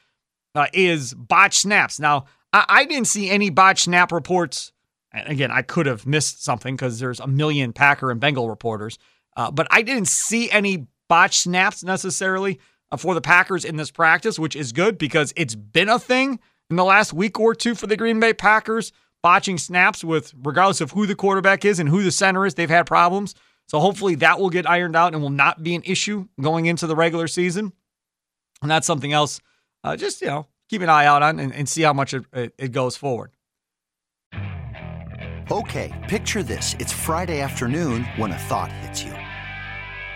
uh, 0.54 0.66
is 0.72 1.14
botch 1.14 1.58
snaps. 1.58 2.00
Now, 2.00 2.24
I-, 2.52 2.64
I 2.68 2.84
didn't 2.84 3.06
see 3.06 3.30
any 3.30 3.50
botch 3.50 3.82
snap 3.82 4.12
reports. 4.12 4.72
Again, 5.12 5.50
I 5.50 5.62
could 5.62 5.86
have 5.86 6.06
missed 6.06 6.44
something 6.44 6.76
because 6.76 7.00
there's 7.00 7.20
a 7.20 7.26
million 7.26 7.72
Packer 7.72 8.10
and 8.10 8.20
Bengal 8.20 8.48
reporters, 8.48 8.96
uh, 9.36 9.50
but 9.50 9.66
I 9.70 9.82
didn't 9.82 10.06
see 10.06 10.50
any 10.50 10.86
botch 11.08 11.40
snaps 11.40 11.82
necessarily 11.82 12.60
for 12.98 13.14
the 13.14 13.20
Packers 13.20 13.64
in 13.64 13.76
this 13.76 13.90
practice, 13.90 14.38
which 14.38 14.56
is 14.56 14.72
good 14.72 14.98
because 14.98 15.32
it's 15.36 15.54
been 15.54 15.88
a 15.88 15.98
thing 15.98 16.40
in 16.68 16.76
the 16.76 16.84
last 16.84 17.12
week 17.12 17.38
or 17.38 17.54
two 17.54 17.74
for 17.74 17.86
the 17.86 17.96
Green 17.96 18.20
Bay 18.20 18.32
Packers, 18.32 18.92
botching 19.22 19.58
snaps 19.58 20.02
with 20.02 20.32
regardless 20.42 20.80
of 20.80 20.92
who 20.92 21.06
the 21.06 21.14
quarterback 21.14 21.64
is 21.64 21.78
and 21.78 21.88
who 21.88 22.02
the 22.02 22.10
center 22.10 22.46
is, 22.46 22.54
they've 22.54 22.70
had 22.70 22.86
problems. 22.86 23.34
So 23.68 23.78
hopefully 23.78 24.16
that 24.16 24.40
will 24.40 24.50
get 24.50 24.68
ironed 24.68 24.96
out 24.96 25.14
and 25.14 25.22
will 25.22 25.30
not 25.30 25.62
be 25.62 25.74
an 25.74 25.82
issue 25.84 26.26
going 26.40 26.66
into 26.66 26.86
the 26.86 26.96
regular 26.96 27.28
season. 27.28 27.72
And 28.62 28.70
that's 28.70 28.86
something 28.86 29.12
else. 29.12 29.40
Uh, 29.84 29.96
just 29.96 30.20
you 30.20 30.26
know, 30.26 30.46
keep 30.68 30.82
an 30.82 30.88
eye 30.88 31.06
out 31.06 31.22
on 31.22 31.38
and, 31.38 31.54
and 31.54 31.68
see 31.68 31.82
how 31.82 31.92
much 31.92 32.12
it, 32.12 32.24
it 32.32 32.72
goes 32.72 32.96
forward. 32.96 33.30
Okay, 35.50 36.06
picture 36.08 36.42
this: 36.42 36.76
it's 36.78 36.92
Friday 36.92 37.40
afternoon 37.40 38.04
when 38.16 38.30
a 38.30 38.38
thought 38.38 38.70
hits 38.70 39.02
you. 39.02 39.12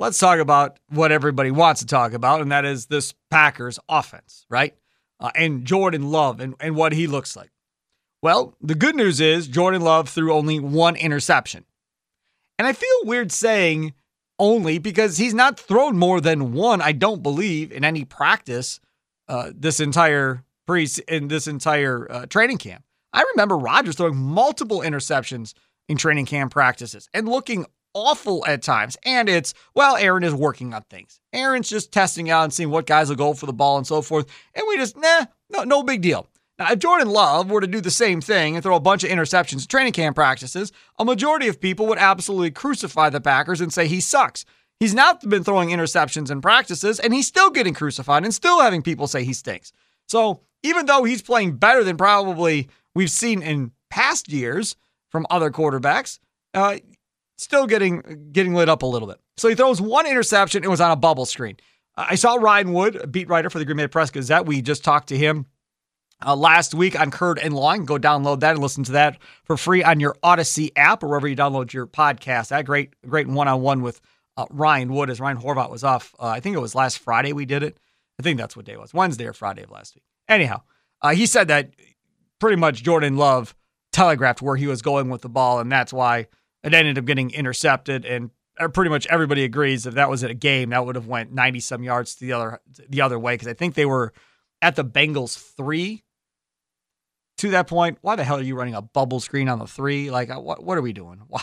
Let's 0.00 0.18
talk 0.18 0.38
about 0.38 0.78
what 0.90 1.10
everybody 1.10 1.50
wants 1.50 1.80
to 1.80 1.86
talk 1.86 2.12
about, 2.12 2.40
and 2.40 2.52
that 2.52 2.64
is 2.64 2.86
this 2.86 3.14
Packers 3.30 3.80
offense, 3.88 4.46
right? 4.48 4.76
Uh, 5.18 5.32
and 5.34 5.64
Jordan 5.64 6.10
Love 6.10 6.38
and, 6.38 6.54
and 6.60 6.76
what 6.76 6.92
he 6.92 7.08
looks 7.08 7.34
like. 7.34 7.50
Well, 8.22 8.54
the 8.60 8.76
good 8.76 8.94
news 8.94 9.20
is 9.20 9.48
Jordan 9.48 9.82
Love 9.82 10.08
threw 10.08 10.32
only 10.32 10.60
one 10.60 10.94
interception. 10.94 11.64
And 12.58 12.66
I 12.66 12.72
feel 12.72 12.88
weird 13.04 13.32
saying 13.32 13.92
only 14.38 14.78
because 14.78 15.16
he's 15.16 15.34
not 15.34 15.58
thrown 15.58 15.98
more 15.98 16.20
than 16.20 16.52
one, 16.52 16.80
I 16.80 16.92
don't 16.92 17.22
believe, 17.22 17.72
in 17.72 17.84
any 17.84 18.04
practice 18.04 18.78
uh, 19.28 19.50
this 19.54 19.80
entire 19.80 20.44
pre 20.66 20.88
in 21.08 21.28
this 21.28 21.48
entire 21.48 22.10
uh, 22.10 22.26
training 22.26 22.58
camp. 22.58 22.84
I 23.12 23.24
remember 23.34 23.56
Rodgers 23.56 23.96
throwing 23.96 24.16
multiple 24.16 24.80
interceptions 24.80 25.54
in 25.88 25.96
training 25.96 26.26
camp 26.26 26.52
practices 26.52 27.08
and 27.12 27.28
looking 27.28 27.66
awful 27.94 28.44
at 28.46 28.62
times. 28.62 28.96
And 29.04 29.28
it's, 29.28 29.54
well, 29.74 29.96
Aaron 29.96 30.24
is 30.24 30.34
working 30.34 30.74
on 30.74 30.82
things. 30.82 31.20
Aaron's 31.32 31.68
just 31.68 31.92
testing 31.92 32.30
out 32.30 32.44
and 32.44 32.52
seeing 32.52 32.70
what 32.70 32.86
guys 32.86 33.08
will 33.08 33.16
go 33.16 33.34
for 33.34 33.46
the 33.46 33.52
ball 33.52 33.76
and 33.76 33.86
so 33.86 34.02
forth. 34.02 34.26
And 34.54 34.64
we 34.68 34.76
just, 34.76 34.96
nah, 34.96 35.26
no, 35.50 35.64
no 35.64 35.82
big 35.82 36.00
deal. 36.00 36.28
Now, 36.58 36.72
if 36.72 36.80
Jordan 36.80 37.08
Love 37.08 37.50
were 37.50 37.60
to 37.60 37.66
do 37.68 37.80
the 37.80 37.90
same 37.90 38.20
thing 38.20 38.56
and 38.56 38.62
throw 38.62 38.74
a 38.74 38.80
bunch 38.80 39.04
of 39.04 39.10
interceptions 39.10 39.62
in 39.62 39.68
training 39.68 39.92
camp 39.92 40.16
practices, 40.16 40.72
a 40.98 41.04
majority 41.04 41.46
of 41.46 41.60
people 41.60 41.86
would 41.86 41.98
absolutely 41.98 42.50
crucify 42.50 43.10
the 43.10 43.20
Packers 43.20 43.60
and 43.60 43.72
say 43.72 43.86
he 43.86 44.00
sucks. 44.00 44.44
He's 44.80 44.94
not 44.94 45.28
been 45.28 45.44
throwing 45.44 45.70
interceptions 45.70 46.30
in 46.30 46.40
practices, 46.40 47.00
and 47.00 47.12
he's 47.14 47.26
still 47.26 47.50
getting 47.50 47.74
crucified 47.74 48.24
and 48.24 48.34
still 48.34 48.60
having 48.60 48.82
people 48.82 49.06
say 49.06 49.24
he 49.24 49.32
stinks. 49.32 49.72
So 50.08 50.40
even 50.62 50.86
though 50.86 51.04
he's 51.04 51.22
playing 51.22 51.56
better 51.56 51.84
than 51.84 51.96
probably 51.96 52.68
we've 52.94 53.10
seen 53.10 53.42
in 53.42 53.72
past 53.90 54.28
years 54.28 54.76
from 55.10 55.26
other 55.30 55.50
quarterbacks, 55.50 56.18
uh, 56.54 56.76
still 57.38 57.66
getting 57.66 58.28
getting 58.32 58.54
lit 58.54 58.68
up 58.68 58.82
a 58.82 58.86
little 58.86 59.08
bit. 59.08 59.18
So 59.38 59.48
he 59.48 59.54
throws 59.54 59.80
one 59.80 60.06
interception. 60.06 60.62
It 60.64 60.70
was 60.70 60.80
on 60.80 60.90
a 60.90 60.96
bubble 60.96 61.24
screen. 61.24 61.56
I 61.96 62.14
saw 62.14 62.34
Ryan 62.34 62.72
Wood, 62.72 63.10
beat 63.10 63.28
writer 63.28 63.50
for 63.50 63.58
the 63.58 63.64
Green 63.64 63.78
Bay 63.78 63.88
Press 63.88 64.10
Gazette. 64.10 64.46
We 64.46 64.62
just 64.62 64.84
talked 64.84 65.08
to 65.08 65.16
him 65.16 65.46
uh, 66.24 66.36
last 66.36 66.72
week 66.72 66.98
on 66.98 67.10
Curd 67.10 67.38
and 67.38 67.54
Long. 67.54 67.86
Go 67.86 67.98
download 67.98 68.40
that 68.40 68.52
and 68.52 68.60
listen 68.60 68.84
to 68.84 68.92
that 68.92 69.18
for 69.44 69.56
free 69.56 69.82
on 69.82 69.98
your 69.98 70.14
Audacy 70.22 70.70
app 70.76 71.02
or 71.02 71.08
wherever 71.08 71.26
you 71.26 71.34
download 71.34 71.72
your 71.72 71.88
podcast. 71.88 72.48
That 72.48 72.66
great, 72.66 72.94
great 73.06 73.26
one 73.26 73.48
on 73.48 73.62
one 73.62 73.82
with 73.82 74.00
uh, 74.36 74.46
Ryan 74.50 74.92
Wood 74.92 75.10
as 75.10 75.18
Ryan 75.18 75.38
Horvath 75.38 75.70
was 75.70 75.82
off. 75.82 76.14
Uh, 76.20 76.26
I 76.26 76.38
think 76.38 76.54
it 76.54 76.60
was 76.60 76.74
last 76.76 77.00
Friday 77.00 77.32
we 77.32 77.44
did 77.44 77.64
it. 77.64 77.78
I 78.20 78.22
think 78.22 78.38
that's 78.38 78.56
what 78.56 78.64
day 78.64 78.76
was 78.76 78.94
Wednesday 78.94 79.26
or 79.26 79.32
Friday 79.32 79.62
of 79.62 79.70
last 79.70 79.96
week. 79.96 80.04
Anyhow, 80.28 80.62
uh, 81.02 81.14
he 81.14 81.26
said 81.26 81.48
that 81.48 81.70
pretty 82.38 82.56
much 82.56 82.82
Jordan 82.84 83.16
Love 83.16 83.56
telegraphed 83.92 84.40
where 84.40 84.56
he 84.56 84.68
was 84.68 84.82
going 84.82 85.08
with 85.08 85.22
the 85.22 85.28
ball, 85.28 85.58
and 85.58 85.70
that's 85.70 85.92
why 85.92 86.26
it 86.72 86.76
ended 86.76 86.98
up 86.98 87.04
getting 87.04 87.30
intercepted. 87.30 88.04
And 88.04 88.30
uh, 88.58 88.68
pretty 88.68 88.90
much 88.90 89.06
everybody 89.06 89.44
agrees 89.44 89.84
that 89.84 89.94
that 89.94 90.10
was 90.10 90.24
at 90.24 90.30
a 90.30 90.34
game 90.34 90.70
that 90.70 90.84
would 90.84 90.96
have 90.96 91.06
went 91.06 91.32
90 91.32 91.60
some 91.60 91.82
yards 91.82 92.14
to 92.16 92.24
the 92.24 92.32
other 92.32 92.60
the 92.88 93.00
other 93.00 93.18
way 93.18 93.34
because 93.34 93.48
I 93.48 93.54
think 93.54 93.74
they 93.74 93.86
were 93.86 94.12
at 94.60 94.76
the 94.76 94.84
Bengals 94.84 95.36
three 95.56 96.04
to 97.38 97.50
that 97.50 97.68
point, 97.68 97.98
why 98.00 98.16
the 98.16 98.24
hell 98.24 98.38
are 98.38 98.42
you 98.42 98.56
running 98.56 98.74
a 98.74 98.82
bubble 98.82 99.20
screen 99.20 99.48
on 99.48 99.58
the 99.58 99.66
three? 99.66 100.10
Like, 100.10 100.28
uh, 100.28 100.40
what, 100.40 100.62
what 100.62 100.76
are 100.76 100.82
we 100.82 100.92
doing? 100.92 101.22
Why? 101.28 101.42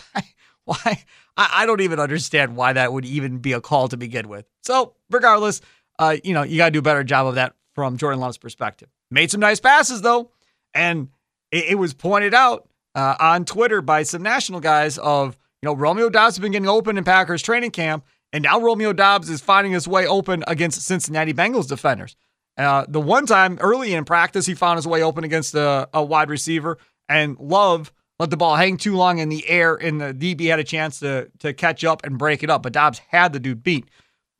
Why? 0.64 1.04
I, 1.36 1.50
I 1.52 1.66
don't 1.66 1.80
even 1.80 2.00
understand 2.00 2.56
why 2.56 2.72
that 2.72 2.92
would 2.92 3.04
even 3.04 3.38
be 3.38 3.52
a 3.52 3.60
call 3.60 3.86
to 3.88 3.96
begin 3.96 4.28
with. 4.28 4.46
So, 4.62 4.94
regardless, 5.10 5.60
uh, 5.98 6.16
you 6.24 6.34
know, 6.34 6.42
you 6.42 6.56
got 6.56 6.66
to 6.66 6.70
do 6.72 6.80
a 6.80 6.82
better 6.82 7.04
job 7.04 7.28
of 7.28 7.36
that 7.36 7.54
from 7.74 7.96
Jordan 7.96 8.18
Love's 8.20 8.36
perspective. 8.36 8.88
Made 9.10 9.30
some 9.30 9.40
nice 9.40 9.60
passes, 9.60 10.02
though. 10.02 10.32
And 10.74 11.08
it, 11.52 11.66
it 11.70 11.74
was 11.76 11.94
pointed 11.94 12.34
out 12.34 12.68
uh, 12.96 13.14
on 13.20 13.44
Twitter 13.44 13.82
by 13.82 14.02
some 14.02 14.22
national 14.22 14.58
guys 14.58 14.96
of, 14.98 15.36
you 15.62 15.68
know, 15.68 15.74
Romeo 15.74 16.08
Doubs 16.08 16.36
has 16.36 16.42
been 16.42 16.52
getting 16.52 16.68
open 16.68 16.96
in 16.96 17.04
Packers 17.04 17.42
training 17.42 17.70
camp. 17.70 18.04
And 18.32 18.42
now 18.42 18.58
Romeo 18.58 18.92
Doubs 18.92 19.30
is 19.30 19.40
finding 19.40 19.72
his 19.72 19.86
way 19.86 20.06
open 20.06 20.42
against 20.46 20.80
Cincinnati 20.82 21.32
Bengals 21.32 21.68
defenders. 21.68 22.16
Uh, 22.56 22.86
the 22.88 23.00
one 23.00 23.26
time 23.26 23.58
early 23.60 23.92
in 23.92 24.04
practice, 24.04 24.46
he 24.46 24.54
found 24.54 24.78
his 24.78 24.86
way 24.86 25.02
open 25.02 25.24
against 25.24 25.54
a, 25.54 25.88
a, 25.92 26.02
wide 26.02 26.30
receiver, 26.30 26.78
and 27.06 27.38
Love 27.38 27.92
let 28.18 28.30
the 28.30 28.36
ball 28.36 28.56
hang 28.56 28.78
too 28.78 28.96
long 28.96 29.18
in 29.18 29.28
the 29.28 29.46
air, 29.46 29.74
and 29.74 30.00
the 30.00 30.14
DB 30.14 30.48
had 30.48 30.58
a 30.58 30.64
chance 30.64 31.00
to 31.00 31.30
to 31.40 31.52
catch 31.52 31.84
up 31.84 32.02
and 32.04 32.16
break 32.16 32.42
it 32.42 32.48
up. 32.48 32.62
But 32.62 32.72
Doubs 32.72 33.00
had 33.10 33.34
the 33.34 33.38
dude 33.38 33.62
beat. 33.62 33.90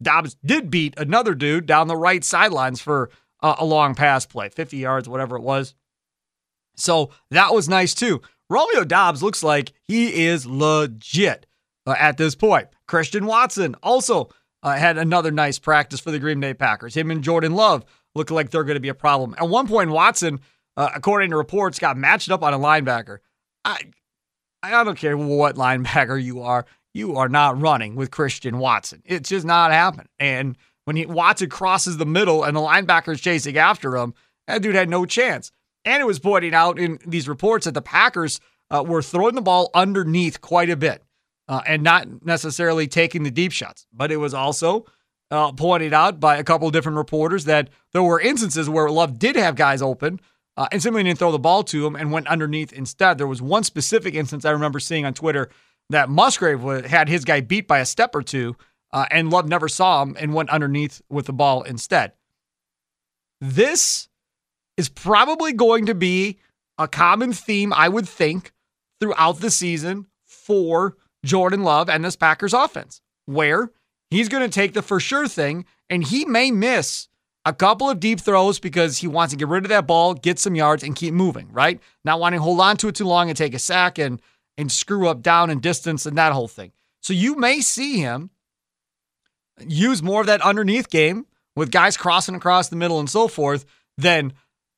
Doubs 0.02 0.36
did 0.44 0.70
beat 0.70 0.94
another 0.98 1.34
dude 1.34 1.66
down 1.66 1.88
the 1.88 1.96
right 1.96 2.24
sidelines 2.24 2.80
for 2.80 3.10
uh, 3.42 3.56
a 3.58 3.66
long 3.66 3.94
pass 3.94 4.24
play, 4.24 4.48
50 4.48 4.78
yards, 4.78 5.08
whatever 5.08 5.36
it 5.36 5.42
was. 5.42 5.74
So 6.76 7.10
that 7.30 7.54
was 7.54 7.68
nice 7.68 7.94
too. 7.94 8.22
Romeo 8.48 8.84
Doubs 8.84 9.22
looks 9.22 9.42
like 9.42 9.72
he 9.84 10.24
is 10.26 10.46
legit 10.46 11.46
uh, 11.86 11.94
at 11.98 12.16
this 12.16 12.34
point. 12.34 12.68
Christian 12.86 13.26
Watson 13.26 13.74
also 13.82 14.30
uh, 14.62 14.76
had 14.76 14.98
another 14.98 15.30
nice 15.30 15.58
practice 15.58 16.00
for 16.00 16.10
the 16.10 16.18
Green 16.18 16.40
Bay 16.40 16.54
Packers. 16.54 16.96
Him 16.96 17.10
and 17.10 17.22
Jordan 17.22 17.54
Love 17.54 17.84
look 18.14 18.30
like 18.30 18.50
they're 18.50 18.64
going 18.64 18.74
to 18.76 18.80
be 18.80 18.88
a 18.88 18.94
problem. 18.94 19.34
At 19.38 19.48
one 19.48 19.66
point, 19.66 19.90
Watson, 19.90 20.40
uh, 20.76 20.90
according 20.94 21.30
to 21.30 21.36
reports, 21.36 21.78
got 21.78 21.96
matched 21.96 22.30
up 22.30 22.42
on 22.42 22.54
a 22.54 22.58
linebacker. 22.58 23.18
I, 23.64 23.78
I 24.62 24.84
don't 24.84 24.98
care 24.98 25.16
what 25.16 25.56
linebacker 25.56 26.22
you 26.22 26.42
are, 26.42 26.66
you 26.94 27.16
are 27.16 27.28
not 27.28 27.60
running 27.60 27.94
with 27.94 28.10
Christian 28.10 28.58
Watson. 28.58 29.02
It's 29.04 29.28
just 29.28 29.44
not 29.44 29.72
happening. 29.72 30.08
And 30.18 30.56
when 30.84 30.96
he, 30.96 31.06
Watson 31.06 31.50
crosses 31.50 31.96
the 31.96 32.06
middle 32.06 32.44
and 32.44 32.56
the 32.56 32.60
linebacker's 32.60 33.20
chasing 33.20 33.58
after 33.58 33.96
him, 33.96 34.14
that 34.46 34.62
dude 34.62 34.74
had 34.74 34.88
no 34.88 35.04
chance. 35.04 35.50
And 35.86 36.00
it 36.00 36.06
was 36.06 36.18
pointed 36.18 36.52
out 36.52 36.78
in 36.78 36.98
these 37.06 37.28
reports 37.28 37.64
that 37.64 37.74
the 37.74 37.80
Packers 37.80 38.40
uh, 38.70 38.84
were 38.86 39.02
throwing 39.02 39.36
the 39.36 39.40
ball 39.40 39.70
underneath 39.72 40.40
quite 40.40 40.68
a 40.68 40.76
bit 40.76 41.02
uh, 41.48 41.62
and 41.66 41.82
not 41.82 42.24
necessarily 42.24 42.88
taking 42.88 43.22
the 43.22 43.30
deep 43.30 43.52
shots. 43.52 43.86
But 43.92 44.10
it 44.10 44.16
was 44.16 44.34
also 44.34 44.84
uh, 45.30 45.52
pointed 45.52 45.94
out 45.94 46.20
by 46.20 46.36
a 46.36 46.44
couple 46.44 46.66
of 46.66 46.72
different 46.72 46.98
reporters 46.98 47.44
that 47.44 47.70
there 47.92 48.02
were 48.02 48.20
instances 48.20 48.68
where 48.68 48.90
Love 48.90 49.18
did 49.18 49.36
have 49.36 49.54
guys 49.54 49.80
open 49.80 50.20
uh, 50.56 50.66
and 50.72 50.82
simply 50.82 51.02
didn't 51.02 51.18
throw 51.18 51.32
the 51.32 51.38
ball 51.38 51.62
to 51.64 51.86
him 51.86 51.94
and 51.96 52.12
went 52.12 52.26
underneath 52.28 52.72
instead. 52.72 53.18
There 53.18 53.26
was 53.26 53.42
one 53.42 53.62
specific 53.62 54.14
instance 54.14 54.44
I 54.44 54.50
remember 54.50 54.80
seeing 54.80 55.04
on 55.04 55.14
Twitter 55.14 55.50
that 55.90 56.08
Musgrave 56.08 56.62
had 56.86 57.08
his 57.08 57.24
guy 57.24 57.40
beat 57.40 57.68
by 57.68 57.78
a 57.78 57.86
step 57.86 58.14
or 58.14 58.22
two, 58.22 58.56
uh, 58.92 59.06
and 59.10 59.30
Love 59.30 59.48
never 59.48 59.68
saw 59.68 60.02
him 60.02 60.16
and 60.18 60.34
went 60.34 60.50
underneath 60.50 61.00
with 61.08 61.26
the 61.26 61.32
ball 61.32 61.62
instead. 61.62 62.12
This 63.40 64.08
is 64.76 64.88
probably 64.88 65.52
going 65.52 65.86
to 65.86 65.94
be 65.94 66.38
a 66.78 66.88
common 66.88 67.32
theme, 67.32 67.72
I 67.72 67.88
would 67.88 68.08
think, 68.08 68.52
throughout 69.00 69.40
the 69.40 69.50
season 69.50 70.06
for 70.24 70.96
Jordan 71.24 71.62
Love 71.62 71.88
and 71.88 72.04
this 72.04 72.16
Packers 72.16 72.54
offense, 72.54 73.00
where 73.24 73.70
he's 74.10 74.28
going 74.28 74.42
to 74.42 74.52
take 74.52 74.74
the 74.74 74.82
for 74.82 75.00
sure 75.00 75.28
thing 75.28 75.64
and 75.88 76.04
he 76.04 76.24
may 76.24 76.50
miss 76.50 77.08
a 77.44 77.52
couple 77.52 77.88
of 77.88 78.00
deep 78.00 78.20
throws 78.20 78.58
because 78.58 78.98
he 78.98 79.06
wants 79.06 79.32
to 79.32 79.38
get 79.38 79.48
rid 79.48 79.64
of 79.64 79.68
that 79.68 79.86
ball, 79.86 80.14
get 80.14 80.38
some 80.38 80.56
yards, 80.56 80.82
and 80.82 80.96
keep 80.96 81.14
moving, 81.14 81.48
right? 81.52 81.80
Not 82.04 82.18
wanting 82.18 82.40
to 82.40 82.42
hold 82.42 82.60
on 82.60 82.76
to 82.78 82.88
it 82.88 82.96
too 82.96 83.06
long 83.06 83.28
and 83.28 83.36
take 83.36 83.54
a 83.54 83.58
sack 83.58 83.98
and 83.98 84.20
and 84.58 84.72
screw 84.72 85.06
up 85.06 85.22
down 85.22 85.50
and 85.50 85.60
distance 85.60 86.06
and 86.06 86.16
that 86.16 86.32
whole 86.32 86.48
thing. 86.48 86.72
So 87.02 87.12
you 87.12 87.36
may 87.36 87.60
see 87.60 87.98
him 87.98 88.30
use 89.60 90.02
more 90.02 90.22
of 90.22 90.26
that 90.26 90.40
underneath 90.40 90.90
game 90.90 91.26
with 91.54 91.70
guys 91.70 91.96
crossing 91.96 92.34
across 92.34 92.68
the 92.68 92.76
middle 92.76 92.98
and 92.98 93.08
so 93.08 93.28
forth 93.28 93.64
than 93.96 94.32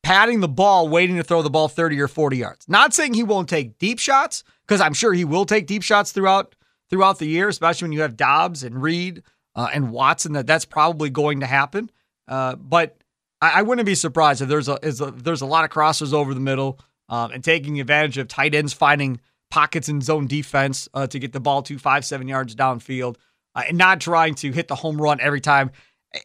patting 0.08 0.40
the 0.40 0.48
ball, 0.48 0.88
waiting 0.88 1.16
to 1.16 1.22
throw 1.22 1.42
the 1.42 1.50
ball 1.50 1.68
30 1.68 2.00
or 2.00 2.08
40 2.08 2.38
yards. 2.38 2.66
Not 2.66 2.94
saying 2.94 3.12
he 3.12 3.22
won't 3.22 3.46
take 3.46 3.76
deep 3.76 3.98
shots, 3.98 4.42
because 4.66 4.80
I'm 4.80 4.94
sure 4.94 5.12
he 5.12 5.26
will 5.26 5.44
take 5.44 5.66
deep 5.66 5.82
shots 5.82 6.12
throughout 6.12 6.54
throughout 6.88 7.18
the 7.18 7.26
year, 7.26 7.48
especially 7.48 7.84
when 7.84 7.92
you 7.92 8.00
have 8.00 8.16
Doubs 8.16 8.62
and 8.62 8.80
Reed 8.80 9.22
uh, 9.54 9.68
and 9.70 9.90
Watson. 9.90 10.32
That 10.32 10.46
that's 10.46 10.64
probably 10.64 11.10
going 11.10 11.40
to 11.40 11.46
happen. 11.46 11.90
Uh, 12.26 12.56
but 12.56 12.96
I, 13.42 13.58
I 13.60 13.62
wouldn't 13.62 13.84
be 13.84 13.94
surprised 13.94 14.40
if 14.40 14.48
there's 14.48 14.68
a, 14.68 14.78
a 14.82 15.10
there's 15.10 15.42
a 15.42 15.46
lot 15.46 15.66
of 15.66 15.70
crossers 15.70 16.14
over 16.14 16.32
the 16.32 16.40
middle 16.40 16.80
um, 17.10 17.30
and 17.30 17.44
taking 17.44 17.78
advantage 17.78 18.16
of 18.16 18.28
tight 18.28 18.54
ends 18.54 18.72
finding 18.72 19.20
pockets 19.50 19.90
in 19.90 20.00
zone 20.00 20.26
defense 20.26 20.88
uh, 20.94 21.06
to 21.06 21.18
get 21.18 21.34
the 21.34 21.40
ball 21.40 21.60
to 21.64 21.78
five 21.78 22.06
seven 22.06 22.26
yards 22.26 22.54
downfield 22.54 23.16
uh, 23.54 23.64
and 23.68 23.76
not 23.76 24.00
trying 24.00 24.34
to 24.36 24.52
hit 24.52 24.68
the 24.68 24.74
home 24.74 25.00
run 25.00 25.20
every 25.20 25.42
time. 25.42 25.70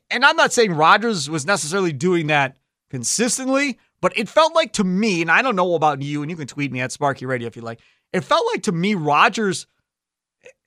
And 0.10 0.24
I'm 0.24 0.38
not 0.38 0.54
saying 0.54 0.72
Rodgers 0.72 1.30
was 1.30 1.46
necessarily 1.46 1.92
doing 1.92 2.28
that 2.28 2.56
consistently, 2.94 3.80
but 4.02 4.16
it 4.16 4.30
felt 4.30 4.54
like 4.54 4.74
to 4.74 4.84
me, 4.84 5.24
and 5.24 5.32
I 5.32 5.42
don't 5.42 5.56
know 5.56 5.74
about 5.74 6.04
you, 6.04 6.22
and 6.22 6.30
you 6.30 6.38
can 6.38 6.46
tweet 6.46 6.72
me 6.72 6.80
at 6.80 6.92
Sparky 6.92 7.26
Radio 7.26 7.48
if 7.48 7.56
you 7.56 7.64
like. 7.64 7.80
It 8.14 8.22
felt 8.22 8.46
like 8.54 8.62
to 8.64 8.72
me 8.72 8.94
Rodgers, 8.94 9.66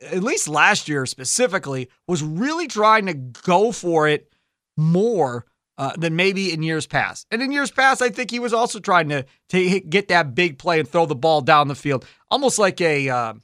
at 0.01 0.25
least 0.25 0.49
last 0.49 0.89
year 0.89 1.07
specifically, 1.07 1.89
was 2.09 2.25
really 2.25 2.67
trying 2.67 3.07
to 3.07 3.15
go 3.15 3.71
for 3.71 4.09
it 4.09 4.29
more 4.77 5.47
uh, 5.79 5.93
than 5.97 6.17
maybe 6.17 6.53
in 6.53 6.65
years 6.65 6.85
past. 6.85 7.29
And 7.31 7.41
in 7.41 7.53
years 7.53 7.71
past, 7.71 8.03
I 8.03 8.09
think 8.09 8.33
he 8.33 8.41
was 8.41 8.53
also 8.53 8.81
trying 8.81 9.09
to, 9.11 9.25
to 9.51 9.81
get 9.81 10.09
that 10.09 10.35
big 10.35 10.59
play 10.59 10.81
and 10.81 10.89
throw 10.89 11.07
the 11.07 11.15
ball 11.15 11.43
down 11.43 11.69
the 11.69 11.77
field, 11.77 12.05
almost 12.29 12.59
like 12.59 12.81
a 12.81 13.09
uh, 13.09 13.35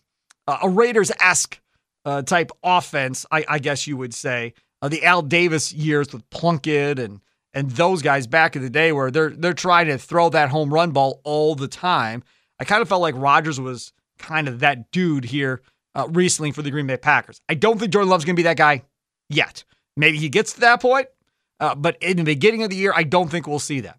a 0.49 0.69
Raiders 0.69 1.13
esque 1.21 1.61
uh, 2.05 2.23
type 2.23 2.51
offense, 2.65 3.27
I, 3.31 3.45
I, 3.49 3.59
guess 3.61 3.87
you 3.87 3.97
would 3.97 4.13
say. 4.13 4.55
Uh, 4.81 4.89
the 4.89 5.05
Al 5.05 5.23
Davis 5.23 5.73
years 5.73 6.13
with 6.13 6.29
Plunkett 6.31 6.99
and 6.99 7.21
and 7.55 7.71
those 7.71 8.03
guys 8.03 8.27
back 8.27 8.57
in 8.57 8.63
the 8.63 8.71
day, 8.71 8.93
where 8.93 9.11
they're 9.11 9.31
they're 9.31 9.53
trying 9.53 9.87
to 9.89 9.99
throw 9.99 10.29
that 10.31 10.51
home 10.51 10.73
run 10.73 10.91
ball 10.93 11.21
all 11.25 11.55
the 11.55 11.69
time. 11.69 12.23
I 12.59 12.65
kind 12.65 12.83
of 12.83 12.89
felt 12.89 13.03
like 13.03 13.15
Rodgers 13.17 13.61
was 13.61 13.93
kind 14.19 14.49
of 14.49 14.61
that 14.61 14.91
dude 14.91 15.25
here 15.25 15.63
uh, 15.95 16.09
recently 16.11 16.53
for 16.53 16.63
the 16.63 16.71
Green 16.71 16.87
Bay 16.87 16.97
Packers. 16.97 17.41
I 17.49 17.55
don't 17.55 17.79
think 17.79 17.93
Jordan 17.93 18.11
Love's 18.11 18.25
going 18.25 18.37
to 18.37 18.41
be 18.41 18.45
that 18.45 18.57
guy 18.57 18.83
yet. 19.29 19.65
Maybe 19.97 20.19
he 20.19 20.29
gets 20.29 20.55
to 20.55 20.61
that 20.61 20.81
point, 20.81 21.09
uh, 21.61 21.75
but 21.75 21.97
in 22.01 22.17
the 22.17 22.25
beginning 22.25 22.63
of 22.63 22.71
the 22.71 22.77
year, 22.77 22.93
I 22.95 23.03
don't 23.03 23.29
think 23.29 23.47
we'll 23.47 23.59
see 23.59 23.81
that. 23.81 23.99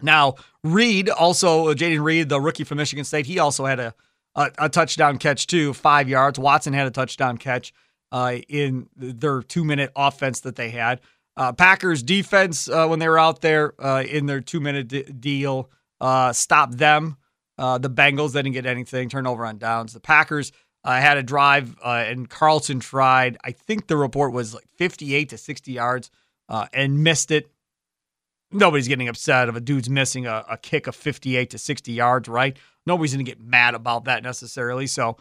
Now, 0.00 0.36
Reed, 0.62 1.08
also 1.08 1.68
uh, 1.68 1.74
Jayden 1.74 2.02
Reed, 2.02 2.28
the 2.28 2.40
rookie 2.40 2.64
from 2.64 2.78
Michigan 2.78 3.04
State, 3.04 3.26
he 3.26 3.38
also 3.38 3.64
had 3.64 3.80
a, 3.80 3.94
a, 4.34 4.50
a 4.58 4.68
touchdown 4.68 5.18
catch 5.18 5.46
too, 5.46 5.72
five 5.72 6.08
yards. 6.08 6.38
Watson 6.38 6.72
had 6.72 6.86
a 6.86 6.90
touchdown 6.90 7.38
catch 7.38 7.72
uh, 8.12 8.36
in 8.48 8.88
their 8.96 9.42
two 9.42 9.64
minute 9.64 9.90
offense 9.96 10.40
that 10.40 10.56
they 10.56 10.70
had. 10.70 11.00
Uh, 11.36 11.52
Packers 11.52 12.02
defense, 12.02 12.68
uh, 12.68 12.86
when 12.86 12.98
they 12.98 13.08
were 13.08 13.18
out 13.18 13.42
there 13.42 13.74
uh, 13.78 14.02
in 14.02 14.26
their 14.26 14.40
two 14.40 14.60
minute 14.60 14.88
d- 14.88 15.02
deal, 15.02 15.70
uh, 16.00 16.32
stopped 16.32 16.78
them. 16.78 17.16
Uh, 17.58 17.78
the 17.78 17.90
Bengals 17.90 18.32
didn't 18.32 18.52
get 18.52 18.66
anything, 18.66 19.08
turnover 19.08 19.44
on 19.44 19.58
downs. 19.58 19.92
The 19.92 20.00
Packers 20.00 20.52
uh, 20.84 20.98
had 20.98 21.18
a 21.18 21.22
drive, 21.22 21.76
and 21.82 22.28
Carlson 22.28 22.80
tried. 22.80 23.36
I 23.44 23.52
think 23.52 23.86
the 23.86 23.96
report 23.96 24.32
was 24.32 24.54
like 24.54 24.66
58 24.76 25.30
to 25.30 25.38
60 25.38 25.72
yards 25.72 26.10
and 26.48 27.02
missed 27.02 27.30
it. 27.30 27.50
Nobody's 28.52 28.88
getting 28.88 29.08
upset 29.08 29.48
if 29.48 29.56
a 29.56 29.60
dude's 29.60 29.90
missing 29.90 30.26
a, 30.26 30.44
a 30.50 30.56
kick 30.56 30.86
of 30.86 30.94
58 30.94 31.50
to 31.50 31.58
60 31.58 31.92
yards, 31.92 32.28
right? 32.28 32.56
Nobody's 32.86 33.14
going 33.14 33.24
to 33.24 33.30
get 33.30 33.40
mad 33.40 33.74
about 33.74 34.04
that 34.04 34.22
necessarily. 34.22 34.86
So, 34.86 35.16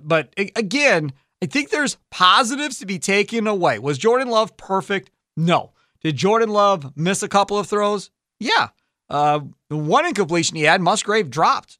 but 0.00 0.32
again, 0.36 1.12
I 1.42 1.46
think 1.46 1.70
there's 1.70 1.98
positives 2.10 2.78
to 2.78 2.86
be 2.86 2.98
taken 2.98 3.46
away. 3.46 3.78
Was 3.78 3.98
Jordan 3.98 4.28
Love 4.28 4.56
perfect? 4.56 5.10
No. 5.36 5.72
Did 6.02 6.16
Jordan 6.16 6.50
Love 6.50 6.96
miss 6.96 7.22
a 7.22 7.28
couple 7.28 7.58
of 7.58 7.66
throws? 7.66 8.10
Yeah. 8.38 8.68
Uh, 9.08 9.40
the 9.68 9.76
one 9.76 10.06
incompletion 10.06 10.56
he 10.56 10.62
had, 10.64 10.80
Musgrave 10.80 11.30
dropped, 11.30 11.78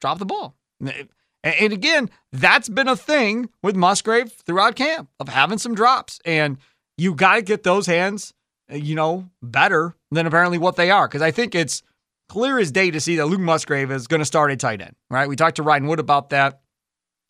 dropped 0.00 0.18
the 0.18 0.26
ball. 0.26 0.56
And 1.44 1.72
again, 1.72 2.10
that's 2.32 2.68
been 2.68 2.88
a 2.88 2.96
thing 2.96 3.48
with 3.62 3.74
Musgrave 3.74 4.32
throughout 4.32 4.76
camp 4.76 5.08
of 5.18 5.28
having 5.28 5.58
some 5.58 5.74
drops. 5.74 6.20
And 6.24 6.58
you 6.96 7.14
got 7.14 7.36
to 7.36 7.42
get 7.42 7.62
those 7.62 7.86
hands, 7.86 8.32
uh, 8.70 8.76
you 8.76 8.94
know, 8.94 9.28
better 9.42 9.96
than 10.10 10.26
apparently 10.26 10.58
what 10.58 10.76
they 10.76 10.90
are. 10.90 11.08
Because 11.08 11.22
I 11.22 11.30
think 11.30 11.54
it's 11.54 11.82
clear 12.28 12.58
as 12.58 12.70
day 12.70 12.90
to 12.90 13.00
see 13.00 13.16
that 13.16 13.26
Luke 13.26 13.40
Musgrave 13.40 13.90
is 13.90 14.06
going 14.06 14.20
to 14.20 14.24
start 14.26 14.50
a 14.52 14.56
tight 14.56 14.80
end, 14.80 14.94
right? 15.10 15.28
We 15.28 15.36
talked 15.36 15.56
to 15.56 15.62
Ryan 15.62 15.86
Wood 15.86 15.98
about 15.98 16.30
that. 16.30 16.60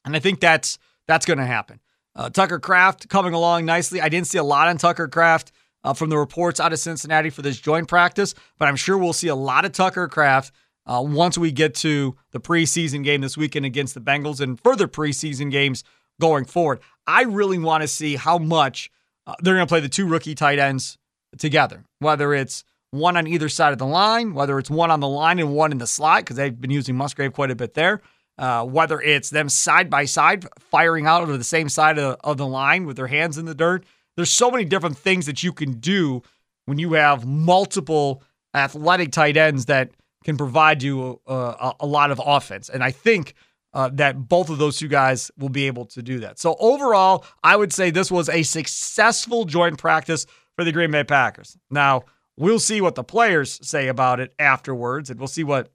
And 0.04 0.14
I 0.14 0.18
think 0.18 0.40
that's 0.40 0.78
that's 1.08 1.26
going 1.26 1.38
to 1.38 1.46
happen. 1.46 1.80
Uh, 2.14 2.28
Tucker 2.28 2.58
Kraft 2.58 3.08
coming 3.08 3.32
along 3.32 3.64
nicely. 3.64 4.00
I 4.00 4.08
didn't 4.08 4.26
see 4.26 4.38
a 4.38 4.44
lot 4.44 4.68
on 4.68 4.76
Tucker 4.76 5.08
Kraft 5.08 5.52
uh, 5.84 5.94
from 5.94 6.10
the 6.10 6.18
reports 6.18 6.60
out 6.60 6.72
of 6.72 6.78
Cincinnati 6.78 7.30
for 7.30 7.42
this 7.42 7.58
joint 7.58 7.88
practice, 7.88 8.34
but 8.58 8.68
I'm 8.68 8.76
sure 8.76 8.98
we'll 8.98 9.12
see 9.12 9.28
a 9.28 9.34
lot 9.34 9.64
of 9.64 9.72
Tucker 9.72 10.08
Kraft 10.08 10.52
uh, 10.86 11.02
once 11.06 11.38
we 11.38 11.52
get 11.52 11.74
to 11.76 12.16
the 12.32 12.40
preseason 12.40 13.04
game 13.04 13.20
this 13.20 13.36
weekend 13.36 13.66
against 13.66 13.94
the 13.94 14.00
Bengals 14.00 14.40
and 14.40 14.60
further 14.60 14.88
preseason 14.88 15.50
games 15.50 15.84
going 16.20 16.44
forward. 16.44 16.80
I 17.06 17.22
really 17.22 17.58
want 17.58 17.82
to 17.82 17.88
see 17.88 18.16
how 18.16 18.38
much 18.38 18.90
uh, 19.26 19.34
they're 19.40 19.54
going 19.54 19.66
to 19.66 19.70
play 19.70 19.80
the 19.80 19.88
two 19.88 20.06
rookie 20.06 20.34
tight 20.34 20.58
ends 20.58 20.98
together, 21.38 21.84
whether 21.98 22.34
it's 22.34 22.64
one 22.90 23.16
on 23.16 23.26
either 23.26 23.48
side 23.48 23.72
of 23.72 23.78
the 23.78 23.86
line, 23.86 24.34
whether 24.34 24.58
it's 24.58 24.70
one 24.70 24.90
on 24.90 25.00
the 25.00 25.08
line 25.08 25.38
and 25.38 25.54
one 25.54 25.72
in 25.72 25.78
the 25.78 25.86
slot, 25.86 26.20
because 26.20 26.36
they've 26.36 26.60
been 26.60 26.70
using 26.70 26.96
Musgrave 26.96 27.32
quite 27.32 27.50
a 27.50 27.56
bit 27.56 27.74
there. 27.74 28.02
Uh, 28.38 28.64
whether 28.64 29.00
it's 29.00 29.28
them 29.28 29.48
side 29.48 29.90
by 29.90 30.06
side 30.06 30.46
firing 30.58 31.06
out 31.06 31.22
of 31.22 31.38
the 31.38 31.44
same 31.44 31.68
side 31.68 31.98
of, 31.98 32.16
of 32.24 32.38
the 32.38 32.46
line 32.46 32.86
with 32.86 32.96
their 32.96 33.06
hands 33.06 33.36
in 33.36 33.44
the 33.44 33.54
dirt. 33.54 33.84
There's 34.16 34.30
so 34.30 34.50
many 34.50 34.64
different 34.64 34.98
things 34.98 35.26
that 35.26 35.42
you 35.42 35.52
can 35.52 35.72
do 35.74 36.22
when 36.66 36.78
you 36.78 36.92
have 36.92 37.26
multiple 37.26 38.22
athletic 38.54 39.12
tight 39.12 39.36
ends 39.36 39.66
that 39.66 39.90
can 40.24 40.36
provide 40.36 40.82
you 40.82 41.20
a, 41.26 41.34
a, 41.34 41.74
a 41.80 41.86
lot 41.86 42.10
of 42.10 42.20
offense. 42.24 42.68
And 42.68 42.84
I 42.84 42.90
think 42.90 43.34
uh, 43.74 43.88
that 43.94 44.28
both 44.28 44.50
of 44.50 44.58
those 44.58 44.78
two 44.78 44.88
guys 44.88 45.30
will 45.38 45.48
be 45.48 45.66
able 45.66 45.86
to 45.86 46.02
do 46.02 46.20
that. 46.20 46.38
So 46.38 46.56
overall, 46.60 47.24
I 47.42 47.56
would 47.56 47.72
say 47.72 47.90
this 47.90 48.10
was 48.10 48.28
a 48.28 48.42
successful 48.42 49.44
joint 49.44 49.78
practice 49.78 50.26
for 50.54 50.64
the 50.64 50.72
Green 50.72 50.90
Bay 50.90 51.04
Packers. 51.04 51.56
Now, 51.70 52.02
we'll 52.36 52.58
see 52.58 52.80
what 52.80 52.94
the 52.94 53.04
players 53.04 53.58
say 53.66 53.88
about 53.88 54.20
it 54.20 54.34
afterwards, 54.38 55.10
and 55.10 55.18
we'll 55.18 55.26
see 55.26 55.44
what 55.44 55.70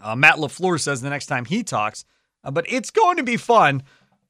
uh, 0.00 0.14
Matt 0.14 0.36
LaFleur 0.36 0.80
says 0.80 1.00
the 1.00 1.10
next 1.10 1.26
time 1.26 1.44
he 1.44 1.62
talks. 1.62 2.04
Uh, 2.44 2.50
but 2.50 2.64
it's 2.68 2.90
going 2.90 3.16
to 3.16 3.22
be 3.22 3.36
fun 3.36 3.82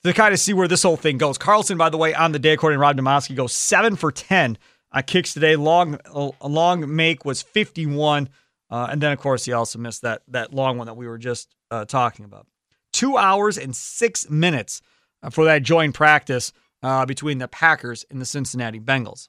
to 0.04 0.12
kind 0.12 0.34
of 0.34 0.40
see 0.40 0.52
where 0.52 0.68
this 0.68 0.82
whole 0.82 0.96
thing 0.96 1.18
goes. 1.18 1.38
Carlson, 1.38 1.78
by 1.78 1.88
the 1.88 1.96
way, 1.96 2.14
on 2.14 2.32
the 2.32 2.38
day, 2.38 2.52
according 2.52 2.76
to 2.76 2.80
Rob 2.80 2.96
Demovsky, 2.96 3.36
goes 3.36 3.52
seven 3.52 3.96
for 3.96 4.10
10 4.10 4.58
on 4.92 5.02
kicks 5.04 5.32
today. 5.32 5.56
Long, 5.56 5.98
long 6.42 6.94
make 6.94 7.24
was 7.24 7.42
51. 7.42 8.28
Uh, 8.70 8.88
and 8.90 9.00
then, 9.00 9.12
of 9.12 9.18
course, 9.18 9.44
he 9.44 9.52
also 9.52 9.78
missed 9.78 10.02
that, 10.02 10.22
that 10.28 10.52
long 10.52 10.78
one 10.78 10.86
that 10.86 10.96
we 10.96 11.06
were 11.06 11.18
just 11.18 11.54
uh, 11.70 11.84
talking 11.84 12.24
about. 12.24 12.46
Two 12.92 13.16
hours 13.16 13.58
and 13.58 13.76
six 13.76 14.28
minutes 14.28 14.82
uh, 15.22 15.30
for 15.30 15.44
that 15.44 15.62
joint 15.62 15.94
practice 15.94 16.52
uh, 16.82 17.06
between 17.06 17.38
the 17.38 17.48
Packers 17.48 18.04
and 18.10 18.20
the 18.20 18.24
Cincinnati 18.24 18.80
Bengals. 18.80 19.28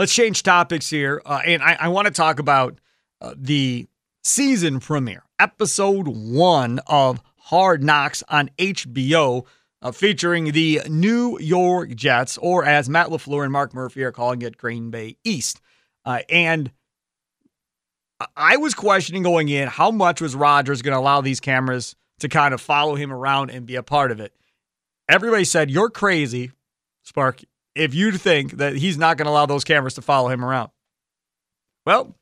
Let's 0.00 0.14
change 0.14 0.42
topics 0.42 0.88
here. 0.88 1.20
Uh, 1.26 1.42
and 1.44 1.62
I, 1.62 1.76
I 1.78 1.88
want 1.88 2.06
to 2.06 2.10
talk 2.10 2.38
about 2.38 2.78
uh, 3.20 3.34
the 3.36 3.86
season 4.24 4.80
premiere, 4.80 5.24
episode 5.38 6.08
one 6.08 6.80
of 6.86 7.20
Hard 7.36 7.84
Knocks 7.84 8.22
on 8.30 8.48
HBO, 8.56 9.44
uh, 9.82 9.92
featuring 9.92 10.52
the 10.52 10.80
New 10.88 11.38
York 11.38 11.94
Jets, 11.94 12.38
or 12.38 12.64
as 12.64 12.88
Matt 12.88 13.08
LaFleur 13.08 13.42
and 13.42 13.52
Mark 13.52 13.74
Murphy 13.74 14.02
are 14.02 14.10
calling 14.10 14.40
it, 14.40 14.56
Green 14.56 14.90
Bay 14.90 15.18
East. 15.22 15.60
Uh, 16.06 16.20
and 16.30 16.72
I 18.34 18.56
was 18.56 18.72
questioning 18.72 19.22
going 19.22 19.50
in 19.50 19.68
how 19.68 19.90
much 19.90 20.22
was 20.22 20.34
Rodgers 20.34 20.80
going 20.80 20.94
to 20.94 20.98
allow 20.98 21.20
these 21.20 21.40
cameras 21.40 21.94
to 22.20 22.30
kind 22.30 22.54
of 22.54 22.62
follow 22.62 22.94
him 22.94 23.12
around 23.12 23.50
and 23.50 23.66
be 23.66 23.76
a 23.76 23.82
part 23.82 24.12
of 24.12 24.18
it. 24.18 24.32
Everybody 25.10 25.44
said, 25.44 25.70
You're 25.70 25.90
crazy, 25.90 26.52
Spark 27.02 27.42
if 27.74 27.94
you 27.94 28.12
think 28.12 28.52
that 28.58 28.76
he's 28.76 28.98
not 28.98 29.16
going 29.16 29.26
to 29.26 29.30
allow 29.30 29.46
those 29.46 29.64
cameras 29.64 29.94
to 29.94 30.02
follow 30.02 30.28
him 30.28 30.44
around. 30.44 30.70
Well, 31.86 32.14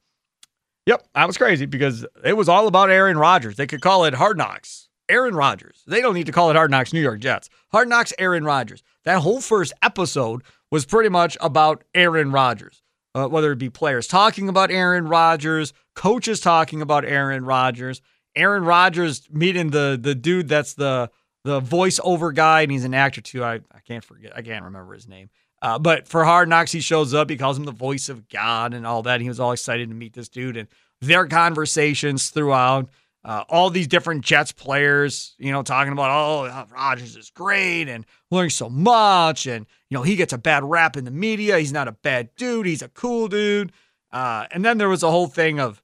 yep, 0.86 1.06
I 1.14 1.26
was 1.26 1.36
crazy 1.36 1.66
because 1.66 2.06
it 2.24 2.36
was 2.36 2.48
all 2.48 2.66
about 2.66 2.90
Aaron 2.90 3.18
Rodgers. 3.18 3.56
They 3.56 3.66
could 3.66 3.80
call 3.80 4.04
it 4.04 4.14
Hard 4.14 4.36
Knocks. 4.38 4.88
Aaron 5.08 5.34
Rodgers. 5.34 5.82
They 5.86 6.02
don't 6.02 6.14
need 6.14 6.26
to 6.26 6.32
call 6.32 6.50
it 6.50 6.56
Hard 6.56 6.70
Knocks 6.70 6.92
New 6.92 7.00
York 7.00 7.20
Jets. 7.20 7.48
Hard 7.72 7.88
Knocks 7.88 8.12
Aaron 8.18 8.44
Rodgers. 8.44 8.82
That 9.04 9.20
whole 9.20 9.40
first 9.40 9.72
episode 9.82 10.42
was 10.70 10.84
pretty 10.84 11.08
much 11.08 11.36
about 11.40 11.82
Aaron 11.94 12.30
Rodgers. 12.30 12.82
Uh, 13.14 13.26
whether 13.26 13.50
it 13.50 13.58
be 13.58 13.70
players 13.70 14.06
talking 14.06 14.50
about 14.50 14.70
Aaron 14.70 15.08
Rodgers, 15.08 15.72
coaches 15.96 16.40
talking 16.40 16.82
about 16.82 17.06
Aaron 17.06 17.44
Rodgers, 17.44 18.02
Aaron 18.36 18.64
Rodgers 18.64 19.28
meeting 19.30 19.70
the 19.70 19.98
the 20.00 20.14
dude 20.14 20.48
that's 20.48 20.74
the 20.74 21.10
the 21.48 21.62
voiceover 21.62 22.34
guy, 22.34 22.60
and 22.60 22.70
he's 22.70 22.84
an 22.84 22.92
actor 22.92 23.22
too. 23.22 23.42
I, 23.42 23.54
I 23.72 23.80
can't 23.86 24.04
forget, 24.04 24.36
I 24.36 24.42
can't 24.42 24.66
remember 24.66 24.92
his 24.92 25.08
name. 25.08 25.30
Uh, 25.62 25.78
but 25.78 26.06
for 26.06 26.22
Hard 26.24 26.46
Knocks, 26.48 26.72
he 26.72 26.80
shows 26.80 27.14
up. 27.14 27.30
He 27.30 27.38
calls 27.38 27.58
him 27.58 27.64
the 27.64 27.72
voice 27.72 28.10
of 28.10 28.28
God 28.28 28.74
and 28.74 28.86
all 28.86 29.02
that. 29.04 29.22
He 29.22 29.28
was 29.28 29.40
all 29.40 29.52
excited 29.52 29.88
to 29.88 29.94
meet 29.94 30.12
this 30.12 30.28
dude. 30.28 30.58
And 30.58 30.68
their 31.00 31.26
conversations 31.26 32.28
throughout, 32.28 32.90
uh, 33.24 33.44
all 33.48 33.70
these 33.70 33.88
different 33.88 34.24
Jets 34.24 34.52
players, 34.52 35.34
you 35.38 35.50
know, 35.50 35.62
talking 35.62 35.92
about, 35.92 36.10
oh, 36.10 36.66
Rodgers 36.70 37.16
is 37.16 37.30
great 37.30 37.88
and 37.88 38.04
learning 38.30 38.50
so 38.50 38.68
much. 38.68 39.46
And, 39.46 39.66
you 39.88 39.96
know, 39.96 40.02
he 40.02 40.16
gets 40.16 40.34
a 40.34 40.38
bad 40.38 40.64
rap 40.64 40.98
in 40.98 41.04
the 41.04 41.10
media. 41.10 41.58
He's 41.58 41.72
not 41.72 41.88
a 41.88 41.92
bad 41.92 42.28
dude. 42.36 42.66
He's 42.66 42.82
a 42.82 42.88
cool 42.88 43.26
dude. 43.26 43.72
Uh, 44.12 44.44
and 44.50 44.62
then 44.64 44.76
there 44.76 44.88
was 44.88 45.02
a 45.02 45.10
whole 45.10 45.26
thing 45.26 45.58
of 45.58 45.80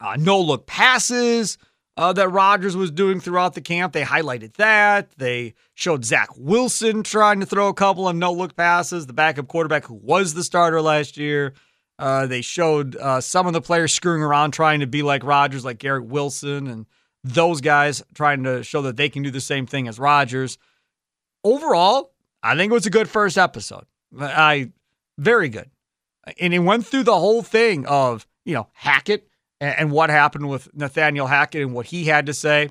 uh, 0.00 0.16
no 0.18 0.40
look 0.40 0.66
passes 0.66 1.58
uh, 1.96 2.12
that 2.12 2.28
Rodgers 2.28 2.76
was 2.76 2.90
doing 2.90 3.20
throughout 3.20 3.54
the 3.54 3.60
camp. 3.60 3.92
They 3.92 4.02
highlighted 4.02 4.54
that. 4.54 5.10
They 5.16 5.54
showed 5.74 6.04
Zach 6.04 6.28
Wilson 6.36 7.02
trying 7.02 7.40
to 7.40 7.46
throw 7.46 7.68
a 7.68 7.74
couple 7.74 8.08
of 8.08 8.16
no 8.16 8.32
look 8.32 8.56
passes, 8.56 9.06
the 9.06 9.12
backup 9.12 9.48
quarterback 9.48 9.86
who 9.86 9.94
was 9.94 10.34
the 10.34 10.44
starter 10.44 10.80
last 10.80 11.16
year. 11.16 11.54
Uh, 11.98 12.26
they 12.26 12.40
showed 12.40 12.96
uh, 12.96 13.20
some 13.20 13.46
of 13.46 13.52
the 13.52 13.60
players 13.60 13.92
screwing 13.94 14.22
around 14.22 14.50
trying 14.50 14.80
to 14.80 14.86
be 14.86 15.02
like 15.02 15.22
Rodgers, 15.22 15.64
like 15.64 15.78
Garrett 15.78 16.06
Wilson, 16.06 16.66
and 16.66 16.86
those 17.22 17.60
guys 17.60 18.02
trying 18.14 18.42
to 18.42 18.64
show 18.64 18.82
that 18.82 18.96
they 18.96 19.08
can 19.08 19.22
do 19.22 19.30
the 19.30 19.40
same 19.40 19.66
thing 19.66 19.86
as 19.86 19.98
Rodgers. 19.98 20.58
Overall, 21.44 22.12
I 22.42 22.56
think 22.56 22.70
it 22.70 22.74
was 22.74 22.86
a 22.86 22.90
good 22.90 23.08
first 23.08 23.38
episode. 23.38 23.84
I 24.18 24.72
very 25.18 25.48
good, 25.48 25.70
and 26.40 26.52
it 26.52 26.58
went 26.58 26.84
through 26.84 27.04
the 27.04 27.18
whole 27.18 27.42
thing 27.42 27.86
of 27.86 28.26
you 28.44 28.54
know 28.54 28.68
Hackett 28.72 29.28
and, 29.60 29.78
and 29.78 29.90
what 29.90 30.10
happened 30.10 30.48
with 30.48 30.74
Nathaniel 30.74 31.26
Hackett 31.26 31.62
and 31.62 31.74
what 31.74 31.86
he 31.86 32.04
had 32.04 32.26
to 32.26 32.34
say 32.34 32.70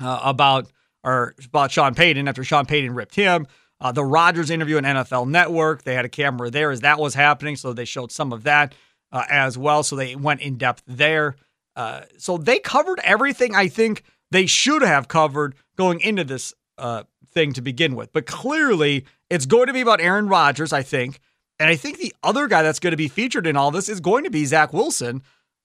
uh, 0.00 0.20
about 0.22 0.70
or 1.02 1.34
about 1.44 1.70
Sean 1.70 1.94
Payton 1.94 2.26
after 2.28 2.44
Sean 2.44 2.66
Payton 2.66 2.94
ripped 2.94 3.14
him. 3.14 3.46
Uh, 3.80 3.92
the 3.92 4.04
Rodgers 4.04 4.50
interview 4.50 4.78
on 4.78 4.84
NFL 4.84 5.28
Network, 5.28 5.82
they 5.82 5.94
had 5.94 6.04
a 6.04 6.08
camera 6.08 6.50
there 6.50 6.70
as 6.70 6.80
that 6.80 6.98
was 6.98 7.14
happening, 7.14 7.56
so 7.56 7.72
they 7.72 7.84
showed 7.84 8.10
some 8.10 8.32
of 8.32 8.44
that 8.44 8.74
uh, 9.12 9.24
as 9.28 9.58
well. 9.58 9.82
So 9.82 9.96
they 9.96 10.16
went 10.16 10.40
in 10.40 10.56
depth 10.56 10.82
there. 10.86 11.36
Uh, 11.76 12.02
so 12.16 12.38
they 12.38 12.58
covered 12.58 13.00
everything 13.02 13.54
I 13.54 13.68
think 13.68 14.02
they 14.30 14.46
should 14.46 14.82
have 14.82 15.08
covered 15.08 15.54
going 15.76 16.00
into 16.00 16.24
this 16.24 16.54
uh, 16.78 17.02
thing 17.32 17.52
to 17.52 17.60
begin 17.60 17.94
with. 17.96 18.12
But 18.12 18.26
clearly, 18.26 19.04
it's 19.28 19.46
going 19.46 19.66
to 19.66 19.72
be 19.72 19.80
about 19.80 20.00
Aaron 20.00 20.28
Rodgers, 20.28 20.72
I 20.72 20.82
think. 20.82 21.20
And 21.58 21.68
I 21.68 21.76
think 21.76 21.98
the 21.98 22.14
other 22.22 22.48
guy 22.48 22.62
that's 22.62 22.80
going 22.80 22.92
to 22.92 22.96
be 22.96 23.08
featured 23.08 23.46
in 23.46 23.56
all 23.56 23.70
this 23.70 23.88
is 23.88 24.00
going 24.00 24.24
to 24.24 24.30
be 24.30 24.44
Zach 24.44 24.72
Wilson, 24.72 25.22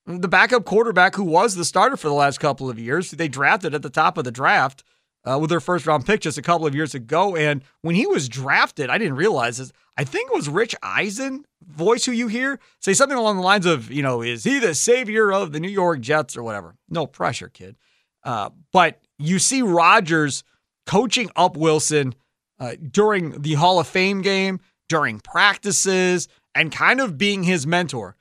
the 0.10 0.28
backup 0.28 0.66
quarterback 0.66 1.16
who 1.16 1.24
was 1.24 1.56
the 1.56 1.64
starter 1.64 1.96
for 1.96 2.08
the 2.08 2.16
last 2.16 2.40
couple 2.40 2.70
of 2.70 2.80
years. 2.80 3.12
They 3.12 3.28
drafted 3.28 3.76
at 3.76 3.84
the 3.84 3.92
top 3.92 4.18
of 4.18 4.24
the 4.24 4.32
draft 4.32 4.84
uh, 5.24 5.38
with 5.40 5.52
their 5.52 5.60
first 5.60 5.86
round 5.86 6.06
pick 6.06 6.22
just 6.22 6.38
a 6.38 6.42
couple 6.42 6.66
of 6.66 6.74
years 6.74 6.96
ago. 6.96 7.36
And 7.36 7.64
when 7.82 7.96
he 7.96 8.08
was 8.08 8.28
drafted, 8.28 8.90
I 8.90 8.98
didn't 8.98 9.16
realize 9.16 9.58
this. 9.58 9.72
I 9.98 10.04
think 10.04 10.32
it 10.32 10.36
was 10.36 10.50
Rich 10.50 10.76
Eisen 10.82 11.46
voice 11.64 12.06
who 12.06 12.12
you 12.12 12.28
hear 12.28 12.60
say 12.80 12.94
something 12.94 13.18
along 13.18 13.38
the 13.38 13.44
lines 13.44 13.68
of, 13.68 13.92
you 13.92 14.02
know, 14.02 14.22
is 14.24 14.44
he 14.44 14.58
the 14.60 14.74
savior 14.74 15.32
of 15.32 15.52
the 15.52 15.60
New 15.60 15.70
York 15.70 16.00
Jets 16.00 16.36
or 16.36 16.42
whatever? 16.42 16.76
No 16.90 17.06
pressure, 17.06 17.50
kid. 17.50 17.76
Uh, 18.24 18.50
but 18.74 19.02
you 19.20 19.38
see 19.38 19.62
Rodgers 19.62 20.44
coaching 20.88 21.30
up 21.36 21.56
Wilson 21.56 22.16
uh, 22.60 22.76
during 22.92 23.42
the 23.42 23.54
Hall 23.54 23.80
of 23.80 23.88
Fame 23.88 24.22
game, 24.22 24.60
during 24.88 25.20
practices, 25.20 26.28
and 26.56 26.72
kind 26.72 27.00
of 27.00 27.18
being 27.18 27.44
his 27.44 27.68
mentor, 27.68 28.16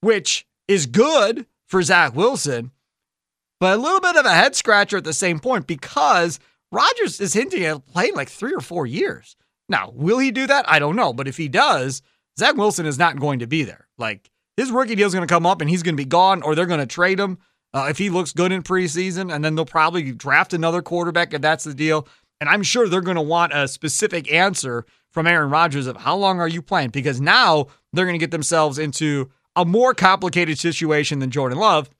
which 0.00 0.46
is 0.70 0.86
good 0.86 1.46
for 1.66 1.82
Zach 1.82 2.14
Wilson, 2.14 2.70
but 3.58 3.76
a 3.76 3.82
little 3.82 4.00
bit 4.00 4.14
of 4.14 4.24
a 4.24 4.32
head 4.32 4.54
scratcher 4.54 4.98
at 4.98 5.04
the 5.04 5.12
same 5.12 5.40
point 5.40 5.66
because 5.66 6.38
Rodgers 6.70 7.20
is 7.20 7.32
hinting 7.32 7.64
at 7.64 7.84
playing 7.86 8.14
like 8.14 8.28
three 8.28 8.54
or 8.54 8.60
four 8.60 8.86
years. 8.86 9.34
Now, 9.68 9.90
will 9.92 10.18
he 10.18 10.30
do 10.30 10.46
that? 10.46 10.70
I 10.70 10.78
don't 10.78 10.94
know. 10.94 11.12
But 11.12 11.26
if 11.26 11.36
he 11.36 11.48
does, 11.48 12.02
Zach 12.38 12.56
Wilson 12.56 12.86
is 12.86 12.98
not 12.98 13.18
going 13.18 13.40
to 13.40 13.48
be 13.48 13.64
there. 13.64 13.88
Like 13.98 14.30
his 14.56 14.70
rookie 14.70 14.94
deal 14.94 15.08
is 15.08 15.12
going 15.12 15.26
to 15.26 15.32
come 15.32 15.44
up 15.44 15.60
and 15.60 15.68
he's 15.68 15.82
going 15.82 15.96
to 15.96 16.00
be 16.00 16.08
gone, 16.08 16.40
or 16.42 16.54
they're 16.54 16.66
going 16.66 16.80
to 16.80 16.86
trade 16.86 17.18
him 17.18 17.38
uh, 17.74 17.88
if 17.90 17.98
he 17.98 18.08
looks 18.08 18.32
good 18.32 18.52
in 18.52 18.62
preseason, 18.62 19.34
and 19.34 19.44
then 19.44 19.56
they'll 19.56 19.64
probably 19.64 20.12
draft 20.12 20.52
another 20.52 20.82
quarterback 20.82 21.34
if 21.34 21.42
that's 21.42 21.64
the 21.64 21.74
deal. 21.74 22.06
And 22.40 22.48
I'm 22.48 22.62
sure 22.62 22.88
they're 22.88 23.00
going 23.00 23.16
to 23.16 23.22
want 23.22 23.52
a 23.52 23.66
specific 23.66 24.32
answer 24.32 24.86
from 25.10 25.26
Aaron 25.26 25.50
Rodgers 25.50 25.88
of 25.88 25.96
how 25.96 26.16
long 26.16 26.38
are 26.38 26.48
you 26.48 26.62
playing? 26.62 26.90
Because 26.90 27.20
now 27.20 27.66
they're 27.92 28.06
going 28.06 28.18
to 28.18 28.22
get 28.24 28.30
themselves 28.30 28.78
into 28.78 29.30
a 29.56 29.64
more 29.64 29.94
complicated 29.94 30.58
situation 30.58 31.18
than 31.18 31.30
Jordan 31.30 31.58
Love 31.58 31.90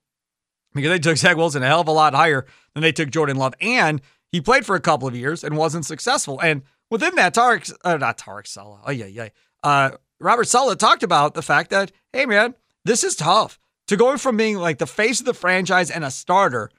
because 0.74 0.90
they 0.90 0.98
took 0.98 1.16
Zach 1.16 1.36
Wilson 1.36 1.62
a 1.62 1.66
hell 1.66 1.80
of 1.80 1.88
a 1.88 1.92
lot 1.92 2.14
higher 2.14 2.46
than 2.74 2.82
they 2.82 2.92
took 2.92 3.10
Jordan 3.10 3.36
Love. 3.36 3.54
And 3.60 4.00
he 4.30 4.40
played 4.40 4.64
for 4.64 4.76
a 4.76 4.80
couple 4.80 5.08
of 5.08 5.16
years 5.16 5.42
and 5.42 5.56
wasn't 5.56 5.86
successful. 5.86 6.40
And 6.40 6.62
within 6.90 7.14
that, 7.16 7.34
Tarek, 7.34 7.72
uh, 7.84 7.96
not 7.96 8.18
Tarek 8.18 8.46
Saleh, 8.46 8.80
oh, 8.84 8.90
yeah, 8.90 9.06
yeah. 9.06 9.28
Uh, 9.62 9.90
Robert 10.20 10.46
Saleh 10.46 10.78
talked 10.78 11.02
about 11.02 11.34
the 11.34 11.42
fact 11.42 11.70
that, 11.70 11.92
hey, 12.12 12.26
man, 12.26 12.54
this 12.84 13.02
is 13.02 13.16
tough. 13.16 13.58
To 13.88 13.96
going 13.96 14.18
from 14.18 14.36
being 14.36 14.56
like 14.56 14.78
the 14.78 14.86
face 14.86 15.18
of 15.18 15.26
the 15.26 15.34
franchise 15.34 15.90
and 15.90 16.04
a 16.04 16.12
starter 16.12 16.70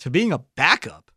to 0.00 0.10
being 0.10 0.32
a 0.32 0.38
backup 0.56 1.12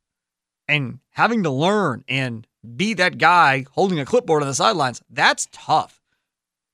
and 0.68 1.00
having 1.12 1.42
to 1.44 1.50
learn 1.50 2.04
and 2.08 2.46
be 2.76 2.94
that 2.94 3.18
guy 3.18 3.66
holding 3.72 4.00
a 4.00 4.06
clipboard 4.06 4.44
on 4.44 4.48
the 4.48 4.54
sidelines, 4.54 5.02
that's 5.10 5.48
tough 5.52 6.03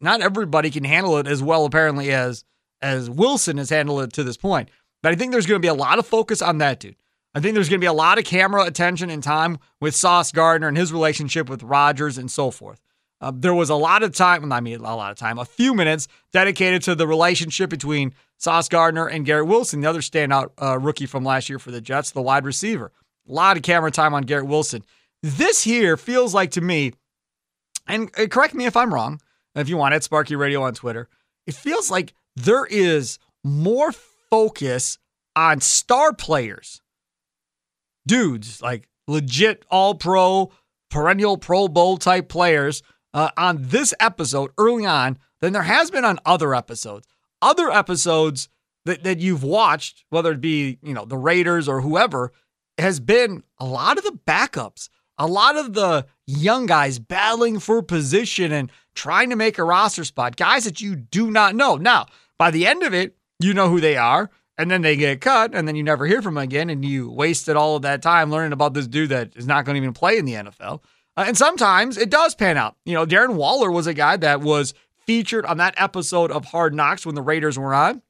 not 0.02 0.22
everybody 0.22 0.70
can 0.70 0.84
handle 0.84 1.18
it 1.18 1.28
as 1.28 1.42
well 1.42 1.66
apparently 1.66 2.12
as 2.12 2.44
as 2.82 3.10
Wilson 3.10 3.58
has 3.58 3.70
handled 3.70 4.04
it 4.04 4.14
to 4.14 4.24
this 4.24 4.38
point. 4.38 4.70
But 5.02 5.12
I 5.12 5.16
think 5.16 5.32
there's 5.32 5.46
going 5.46 5.62
to 5.62 5.66
be 5.66 5.70
a 5.70 5.74
lot 5.74 6.00
of 6.00 6.08
focus 6.08 6.42
on 6.42 6.60
that 6.60 6.80
dude. 6.80 6.96
I 7.34 7.40
think 7.40 7.54
there's 7.54 7.70
going 7.70 7.80
to 7.80 7.84
be 7.84 7.88
a 7.88 7.94
lot 7.94 8.18
of 8.18 8.26
camera 8.26 8.64
attention 8.64 9.10
and 9.10 9.24
time 9.24 9.60
with 9.80 9.96
Sauce 9.96 10.32
Gardner 10.32 10.68
and 10.68 10.78
his 10.78 10.92
relationship 10.92 11.50
with 11.50 11.64
Rodgers 11.64 12.18
and 12.18 12.30
so 12.32 12.52
forth. 12.52 12.82
Uh, 13.22 13.32
there 13.36 13.54
was 13.54 13.70
a 13.70 13.76
lot 13.76 14.02
of 14.02 14.14
time, 14.14 14.52
I 14.52 14.62
mean, 14.62 14.80
a 14.80 14.96
lot 14.96 15.12
of 15.12 15.18
time, 15.18 15.38
a 15.38 15.46
few 15.46 15.74
minutes 15.74 16.08
dedicated 16.32 16.82
to 16.84 16.96
the 16.96 17.06
relationship 17.06 17.70
between 17.70 18.14
Sauce 18.38 18.70
Gardner 18.70 19.08
and 19.08 19.26
Garrett 19.26 19.48
Wilson, 19.48 19.82
the 19.82 19.90
other 19.90 20.00
standout 20.00 20.52
uh, 20.62 20.80
rookie 20.80 21.06
from 21.06 21.26
last 21.26 21.50
year 21.50 21.60
for 21.60 21.72
the 21.72 21.82
Jets, 21.82 22.12
the 22.12 22.22
wide 22.22 22.46
receiver. 22.46 22.92
A 23.28 23.32
lot 23.32 23.58
of 23.58 23.64
camera 23.64 23.92
time 23.92 24.14
on 24.14 24.24
Garrett 24.24 24.48
Wilson. 24.48 24.84
This 25.22 25.64
here 25.64 25.98
feels 25.98 26.34
like 26.34 26.52
to 26.52 26.62
me, 26.62 26.94
and 27.88 28.12
correct 28.14 28.54
me 28.54 28.66
if 28.66 28.78
I'm 28.78 28.94
wrong, 28.94 29.20
if 29.56 29.70
you 29.70 29.78
want 29.78 29.94
it, 29.94 30.04
Sparky 30.04 30.36
Radio 30.36 30.64
on 30.64 30.74
Twitter. 30.74 31.10
It 31.48 31.56
feels 31.56 31.90
like 31.90 32.14
there 32.36 32.66
is 32.66 33.20
more 33.44 33.92
focus 34.30 34.98
on 35.36 35.62
star 35.62 36.14
players, 36.14 36.82
dudes 38.06 38.62
like 38.62 38.88
legit 39.08 39.66
all 39.70 39.96
pro, 39.96 40.52
perennial 40.90 41.38
Pro 41.38 41.68
Bowl 41.68 41.98
type 41.98 42.30
players 42.30 42.84
uh, 43.14 43.30
on 43.38 43.58
this 43.60 43.94
episode 44.00 44.52
early 44.58 44.86
on 44.86 45.18
than 45.42 45.54
there 45.54 45.64
has 45.64 45.90
been 45.90 46.06
on 46.06 46.20
other 46.26 46.54
episodes. 46.54 47.08
Other 47.42 47.72
episodes 47.72 48.50
that, 48.86 49.04
that 49.04 49.20
you've 49.20 49.44
watched, 49.44 50.04
whether 50.10 50.32
it 50.32 50.42
be, 50.42 50.78
you 50.82 50.94
know, 50.94 51.06
the 51.06 51.18
Raiders 51.18 51.68
or 51.68 51.82
whoever, 51.82 52.32
has 52.78 53.00
been 53.00 53.44
a 53.60 53.66
lot 53.66 53.98
of 53.98 54.04
the 54.04 54.18
backups, 54.28 54.90
a 55.20 55.28
lot 55.28 55.58
of 55.58 55.74
the 55.74 56.08
young 56.26 56.66
guys 56.66 56.98
battling 56.98 57.60
for 57.60 57.84
position 57.84 58.52
and 58.54 58.72
trying 58.96 59.30
to 59.30 59.36
make 59.36 59.58
a 59.58 59.64
roster 59.64 60.06
spot, 60.06 60.38
guys 60.38 60.64
that 60.64 60.82
you 60.82 60.96
do 60.96 61.30
not 61.30 61.56
know. 61.56 61.76
Now, 61.76 62.08
by 62.38 62.52
the 62.52 62.66
end 62.66 62.84
of 62.84 62.94
it, 62.94 63.18
you 63.40 63.54
know 63.54 63.70
who 63.70 63.82
they 63.82 63.98
are, 63.98 64.30
and 64.58 64.72
then 64.72 64.82
they 64.82 64.96
get 64.96 65.22
cut, 65.22 65.54
and 65.54 65.68
then 65.68 65.76
you 65.76 65.84
never 65.84 66.06
hear 66.06 66.22
from 66.22 66.36
them 66.36 66.44
again, 66.44 66.70
and 66.70 66.84
you 66.84 67.12
wasted 67.12 67.56
all 67.56 67.76
of 67.76 67.82
that 67.82 68.02
time 68.02 68.32
learning 68.32 68.54
about 68.54 68.74
this 68.74 68.88
dude 68.88 69.10
that 69.10 69.36
is 69.36 69.46
not 69.46 69.66
going 69.66 69.76
to 69.76 69.82
even 69.82 69.94
play 69.94 70.18
in 70.18 70.26
the 70.26 70.34
NFL. 70.34 70.82
Uh, 71.16 71.26
and 71.28 71.38
sometimes 71.38 71.98
it 71.98 72.10
does 72.10 72.34
pan 72.34 72.58
out. 72.58 72.76
You 72.86 72.94
know, 72.94 73.06
Darren 73.06 73.36
Waller 73.36 73.72
was 73.72 73.88
a 73.88 73.94
guy 73.94 74.16
that 74.18 74.42
was 74.42 74.74
featured 75.06 75.46
on 75.46 75.58
that 75.58 75.74
episode 75.78 76.32
of 76.32 76.46
Hard 76.46 76.74
Knocks 76.74 77.06
when 77.06 77.16
the 77.16 77.22
Raiders 77.22 77.60
were 77.60 77.74
on, 77.74 78.02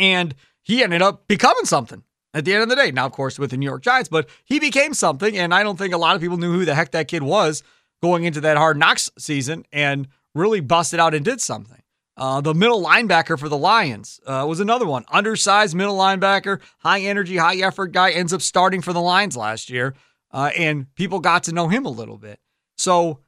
and 0.00 0.34
he 0.62 0.82
ended 0.82 1.02
up 1.02 1.28
becoming 1.28 1.66
something 1.66 2.02
at 2.36 2.44
the 2.44 2.52
end 2.52 2.62
of 2.62 2.68
the 2.68 2.76
day. 2.76 2.90
Now, 2.90 3.06
of 3.06 3.12
course, 3.12 3.38
with 3.38 3.50
the 3.50 3.56
New 3.56 3.66
York 3.66 3.82
Giants, 3.82 4.10
but 4.10 4.28
he 4.44 4.60
became 4.60 4.92
something, 4.92 5.36
and 5.36 5.54
I 5.54 5.62
don't 5.62 5.78
think 5.78 5.94
a 5.94 5.98
lot 5.98 6.14
of 6.14 6.20
people 6.22 6.36
knew 6.36 6.52
who 6.52 6.64
the 6.66 6.74
heck 6.74 6.90
that 6.90 7.08
kid 7.08 7.22
was 7.22 7.62
going 8.02 8.24
into 8.24 8.42
that 8.42 8.58
hard 8.58 8.76
knocks 8.76 9.10
season 9.18 9.64
and 9.72 10.06
really 10.34 10.60
busted 10.60 11.00
out 11.00 11.14
and 11.14 11.24
did 11.24 11.40
something. 11.40 11.82
Uh, 12.18 12.42
the 12.42 12.54
middle 12.54 12.82
linebacker 12.82 13.38
for 13.38 13.48
the 13.48 13.56
Lions 13.56 14.20
uh, 14.26 14.44
was 14.46 14.60
another 14.60 14.86
one. 14.86 15.04
Undersized 15.08 15.74
middle 15.74 15.96
linebacker, 15.96 16.60
high 16.78 17.00
energy, 17.00 17.38
high 17.38 17.56
effort 17.56 17.92
guy, 17.92 18.10
ends 18.10 18.34
up 18.34 18.42
starting 18.42 18.82
for 18.82 18.92
the 18.92 19.00
Lions 19.00 19.36
last 19.36 19.70
year. 19.70 19.94
Uh, 20.30 20.50
and 20.56 20.94
people 20.94 21.20
got 21.20 21.44
to 21.44 21.52
know 21.52 21.68
him 21.68 21.86
a 21.86 21.90
little 21.90 22.18
bit. 22.18 22.38
So 22.76 23.20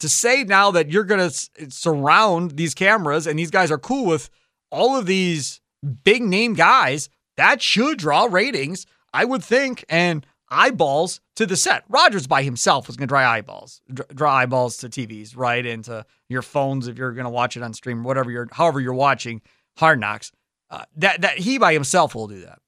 to 0.00 0.08
say 0.08 0.44
now 0.44 0.70
that 0.72 0.90
you're 0.90 1.04
going 1.04 1.30
to 1.30 1.70
surround 1.70 2.52
these 2.52 2.74
cameras 2.74 3.26
and 3.26 3.38
these 3.38 3.50
guys 3.50 3.70
are 3.70 3.78
cool 3.78 4.06
with 4.06 4.30
all 4.70 4.96
of 4.96 5.06
these 5.06 5.60
big 6.04 6.22
name 6.22 6.54
guys, 6.54 7.08
that 7.38 7.62
should 7.62 7.98
draw 7.98 8.28
ratings, 8.30 8.86
I 9.14 9.24
would 9.24 9.42
think. 9.42 9.84
And 9.88 10.26
eyeballs 10.50 11.20
to 11.36 11.46
the 11.46 11.56
set. 11.56 11.84
Rodgers 11.88 12.26
by 12.26 12.42
himself 12.42 12.86
was 12.86 12.96
going 12.96 13.06
to 13.06 13.10
draw 13.12 13.20
eyeballs, 13.20 13.82
draw 14.14 14.34
eyeballs 14.34 14.78
to 14.78 14.88
TVs, 14.88 15.36
right 15.36 15.64
into 15.64 16.04
your 16.28 16.42
phones 16.42 16.88
if 16.88 16.96
you're 16.98 17.12
going 17.12 17.24
to 17.24 17.30
watch 17.30 17.56
it 17.56 17.62
on 17.62 17.74
stream, 17.74 18.02
whatever 18.02 18.30
you're, 18.30 18.48
however 18.52 18.80
you're 18.80 18.94
watching 18.94 19.40
Hard 19.76 20.00
Knocks. 20.00 20.32
Uh, 20.70 20.84
that 20.96 21.22
that 21.22 21.38
he 21.38 21.56
by 21.56 21.72
himself 21.72 22.14
will 22.14 22.28
do 22.28 22.40
that. 22.40 22.58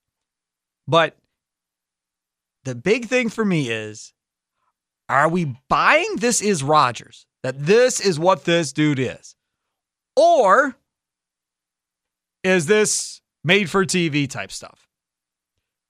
But 0.89 1.17
the 2.65 2.75
big 2.75 3.07
thing 3.07 3.29
for 3.29 3.45
me 3.45 3.69
is, 3.69 4.15
Are 5.09 5.29
we 5.29 5.57
buying 5.69 6.17
this 6.17 6.41
is 6.41 6.63
Rodgers? 6.63 7.27
That 7.43 7.59
this 7.67 8.01
is 8.01 8.19
what 8.19 8.45
this 8.45 8.73
dude 8.73 8.99
is? 8.99 9.35
Or 10.17 10.77
is 12.43 12.67
this 12.67 13.20
made 13.45 13.71
for 13.71 13.85
TV 13.85 14.29
type 14.29 14.53
stuff? 14.53 14.89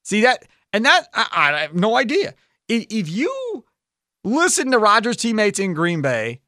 See 0.03 0.21
that? 0.21 0.45
And 0.73 0.85
that, 0.85 1.07
I, 1.13 1.27
I 1.31 1.59
have 1.61 1.75
no 1.75 1.95
idea. 1.95 2.33
If, 2.67 2.85
if 2.89 3.09
you 3.09 3.65
listen 4.23 4.71
to 4.71 4.79
Rodgers' 4.79 5.17
teammates 5.17 5.59
in 5.59 5.73
Green 5.73 6.01
Bay, 6.01 6.41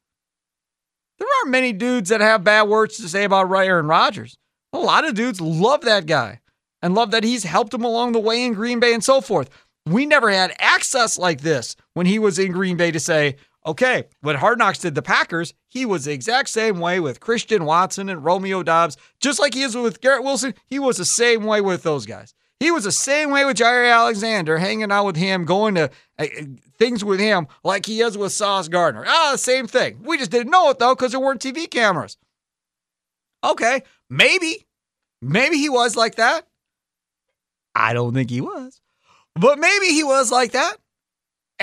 there 1.19 1.27
aren't 1.39 1.51
many 1.51 1.73
dudes 1.73 2.09
that 2.09 2.21
have 2.21 2.43
bad 2.43 2.63
words 2.63 2.97
to 2.97 3.09
say 3.09 3.23
about 3.23 3.51
Aaron 3.51 3.87
Rodgers. 3.87 4.37
A 4.71 4.79
lot 4.79 5.07
of 5.07 5.13
dudes 5.13 5.39
love 5.39 5.81
that 5.81 6.05
guy 6.05 6.39
and 6.81 6.95
love 6.95 7.11
that 7.11 7.23
he's 7.23 7.43
helped 7.43 7.71
them 7.71 7.85
along 7.85 8.11
the 8.11 8.19
way 8.19 8.43
in 8.43 8.53
Green 8.53 8.79
Bay 8.79 8.93
and 8.93 9.03
so 9.03 9.21
forth. 9.21 9.49
We 9.85 10.05
never 10.05 10.29
had 10.29 10.55
access 10.59 11.17
like 11.17 11.41
this 11.41 11.75
when 11.93 12.05
he 12.05 12.19
was 12.19 12.39
in 12.39 12.51
Green 12.51 12.77
Bay 12.77 12.91
to 12.91 12.99
say, 12.99 13.35
okay, 13.65 14.05
when 14.21 14.35
Hard 14.35 14.59
Knocks 14.59 14.79
did 14.79 14.95
the 14.95 15.01
Packers, 15.01 15.53
he 15.67 15.85
was 15.85 16.05
the 16.05 16.11
exact 16.13 16.49
same 16.49 16.79
way 16.79 16.99
with 16.99 17.19
Christian 17.19 17.65
Watson 17.65 18.09
and 18.09 18.23
Romeo 18.23 18.63
Doubs, 18.63 18.97
just 19.19 19.39
like 19.39 19.53
he 19.53 19.61
is 19.63 19.75
with 19.75 20.01
Garrett 20.01 20.23
Wilson. 20.23 20.53
He 20.65 20.79
was 20.79 20.97
the 20.97 21.05
same 21.05 21.43
way 21.43 21.61
with 21.61 21.83
those 21.83 22.05
guys. 22.05 22.33
He 22.59 22.71
was 22.71 22.85
the 22.85 22.91
same 22.91 23.29
way 23.29 23.43
with 23.43 23.57
Jaire 23.57 23.91
Alexander, 23.91 24.57
hanging 24.57 24.91
out 24.91 25.05
with 25.05 25.17
him, 25.17 25.43
going 25.43 25.75
to 25.75 25.89
uh, 26.17 26.25
things 26.77 27.03
with 27.03 27.19
him 27.19 27.47
like 27.63 27.85
he 27.85 27.99
is 27.99 28.17
with 28.17 28.31
Sauce 28.31 28.69
Gardner. 28.69 29.03
Ah, 29.05 29.33
same 29.35 29.67
thing. 29.67 29.99
We 30.03 30.17
just 30.17 30.31
didn't 30.31 30.51
know 30.51 30.69
it 30.69 30.79
though 30.79 30.95
because 30.95 31.11
there 31.11 31.19
weren't 31.19 31.41
TV 31.41 31.69
cameras. 31.69 32.17
Okay, 33.43 33.83
maybe, 34.09 34.65
maybe 35.21 35.57
he 35.57 35.67
was 35.67 35.97
like 35.97 36.15
that. 36.15 36.47
I 37.75 37.91
don't 37.91 38.13
think 38.13 38.29
he 38.29 38.39
was, 38.39 38.79
but 39.35 39.59
maybe 39.59 39.87
he 39.87 40.05
was 40.05 40.31
like 40.31 40.53
that. 40.53 40.77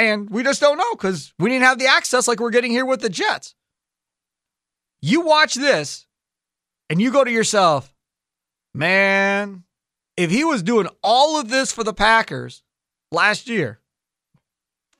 And 0.00 0.30
we 0.30 0.42
just 0.42 0.62
don't 0.62 0.78
know 0.78 0.94
because 0.94 1.34
we 1.38 1.50
didn't 1.50 1.64
have 1.64 1.78
the 1.78 1.86
access 1.86 2.26
like 2.26 2.40
we're 2.40 2.48
getting 2.48 2.70
here 2.70 2.86
with 2.86 3.02
the 3.02 3.10
Jets. 3.10 3.54
You 5.02 5.20
watch 5.20 5.52
this 5.52 6.06
and 6.88 7.02
you 7.02 7.12
go 7.12 7.22
to 7.22 7.30
yourself, 7.30 7.94
man, 8.72 9.64
if 10.16 10.30
he 10.30 10.42
was 10.42 10.62
doing 10.62 10.88
all 11.04 11.38
of 11.38 11.50
this 11.50 11.70
for 11.70 11.84
the 11.84 11.92
Packers 11.92 12.62
last 13.12 13.46
year, 13.46 13.80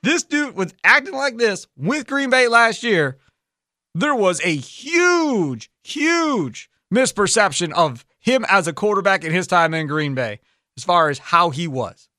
this 0.03 0.23
dude 0.23 0.55
was 0.55 0.75
acting 0.85 1.15
like 1.15 1.39
this 1.39 1.67
with 1.79 2.07
Green 2.07 2.29
Bay 2.29 2.47
last 2.47 2.83
year, 2.83 3.17
there 3.95 4.15
was 4.15 4.39
a 4.45 4.55
huge, 4.55 5.71
huge 5.83 6.69
misperception 6.93 7.73
of 7.73 8.05
him 8.19 8.45
as 8.51 8.67
a 8.67 8.75
quarterback 8.75 9.25
in 9.25 9.33
his 9.33 9.47
time 9.47 9.73
in 9.73 9.87
Green 9.87 10.15
Bay 10.15 10.41
as 10.77 10.85
far 10.85 11.09
as 11.09 11.19
how 11.19 11.49
he 11.49 11.67
was. 11.67 12.11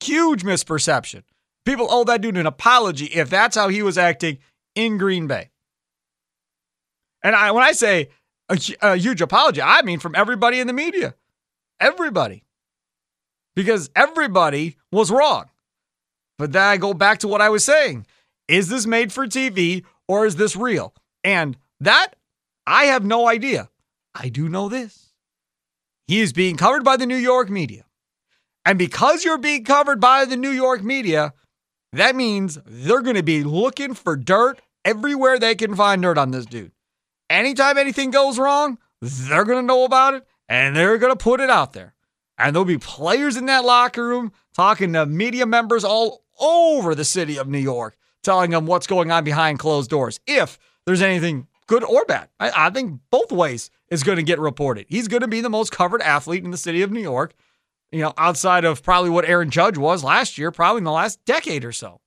Huge 0.00 0.42
misperception. 0.42 1.22
People 1.68 1.88
owe 1.90 2.04
that 2.04 2.22
dude 2.22 2.38
an 2.38 2.46
apology 2.46 3.04
if 3.04 3.28
that's 3.28 3.54
how 3.54 3.68
he 3.68 3.82
was 3.82 3.98
acting 3.98 4.38
in 4.74 4.96
Green 4.96 5.26
Bay. 5.26 5.50
And 7.22 7.36
I, 7.36 7.50
when 7.50 7.62
I 7.62 7.72
say 7.72 8.08
a, 8.48 8.58
a 8.80 8.96
huge 8.96 9.20
apology, 9.20 9.60
I 9.60 9.82
mean 9.82 9.98
from 9.98 10.14
everybody 10.14 10.60
in 10.60 10.66
the 10.66 10.72
media. 10.72 11.14
Everybody. 11.78 12.42
Because 13.54 13.90
everybody 13.94 14.78
was 14.90 15.10
wrong. 15.10 15.50
But 16.38 16.52
then 16.52 16.62
I 16.62 16.78
go 16.78 16.94
back 16.94 17.18
to 17.18 17.28
what 17.28 17.42
I 17.42 17.50
was 17.50 17.66
saying. 17.66 18.06
Is 18.48 18.70
this 18.70 18.86
made 18.86 19.12
for 19.12 19.26
TV 19.26 19.84
or 20.08 20.24
is 20.24 20.36
this 20.36 20.56
real? 20.56 20.94
And 21.22 21.54
that 21.80 22.16
I 22.66 22.84
have 22.84 23.04
no 23.04 23.28
idea. 23.28 23.68
I 24.14 24.30
do 24.30 24.48
know 24.48 24.70
this. 24.70 25.12
He 26.06 26.20
is 26.20 26.32
being 26.32 26.56
covered 26.56 26.82
by 26.82 26.96
the 26.96 27.04
New 27.04 27.16
York 27.16 27.50
media. 27.50 27.84
And 28.64 28.78
because 28.78 29.22
you're 29.22 29.36
being 29.36 29.64
covered 29.64 30.00
by 30.00 30.24
the 30.24 30.38
New 30.38 30.48
York 30.48 30.82
media, 30.82 31.34
that 31.92 32.16
means 32.16 32.58
they're 32.66 33.02
going 33.02 33.16
to 33.16 33.22
be 33.22 33.44
looking 33.44 33.94
for 33.94 34.16
dirt 34.16 34.60
everywhere 34.84 35.38
they 35.38 35.54
can 35.54 35.74
find 35.74 36.02
dirt 36.02 36.18
on 36.18 36.30
this 36.30 36.46
dude. 36.46 36.72
Anytime 37.30 37.78
anything 37.78 38.10
goes 38.10 38.38
wrong, 38.38 38.78
they're 39.00 39.44
going 39.44 39.58
to 39.58 39.66
know 39.66 39.84
about 39.84 40.14
it 40.14 40.26
and 40.48 40.74
they're 40.74 40.98
going 40.98 41.12
to 41.12 41.16
put 41.16 41.40
it 41.40 41.50
out 41.50 41.72
there. 41.72 41.94
And 42.36 42.54
there'll 42.54 42.64
be 42.64 42.78
players 42.78 43.36
in 43.36 43.46
that 43.46 43.64
locker 43.64 44.06
room 44.06 44.32
talking 44.54 44.92
to 44.92 45.06
media 45.06 45.46
members 45.46 45.84
all 45.84 46.24
over 46.40 46.94
the 46.94 47.04
city 47.04 47.36
of 47.36 47.48
New 47.48 47.58
York, 47.58 47.96
telling 48.22 48.50
them 48.52 48.66
what's 48.66 48.86
going 48.86 49.10
on 49.10 49.24
behind 49.24 49.58
closed 49.58 49.90
doors. 49.90 50.20
If 50.26 50.58
there's 50.86 51.02
anything 51.02 51.48
good 51.66 51.82
or 51.82 52.04
bad, 52.04 52.28
I, 52.38 52.66
I 52.66 52.70
think 52.70 53.00
both 53.10 53.32
ways 53.32 53.70
is 53.90 54.04
going 54.04 54.16
to 54.16 54.22
get 54.22 54.38
reported. 54.38 54.86
He's 54.88 55.08
going 55.08 55.22
to 55.22 55.28
be 55.28 55.40
the 55.40 55.50
most 55.50 55.72
covered 55.72 56.00
athlete 56.02 56.44
in 56.44 56.50
the 56.50 56.56
city 56.56 56.82
of 56.82 56.92
New 56.92 57.00
York, 57.00 57.34
you 57.90 58.00
know, 58.00 58.12
outside 58.18 58.64
of 58.64 58.82
probably 58.82 59.10
what 59.10 59.24
Aaron 59.24 59.50
Judge 59.50 59.78
was 59.78 60.04
last 60.04 60.38
year, 60.38 60.50
probably 60.50 60.78
in 60.78 60.84
the 60.84 60.92
last 60.92 61.24
decade 61.24 61.64
or 61.64 61.72
so. 61.72 62.00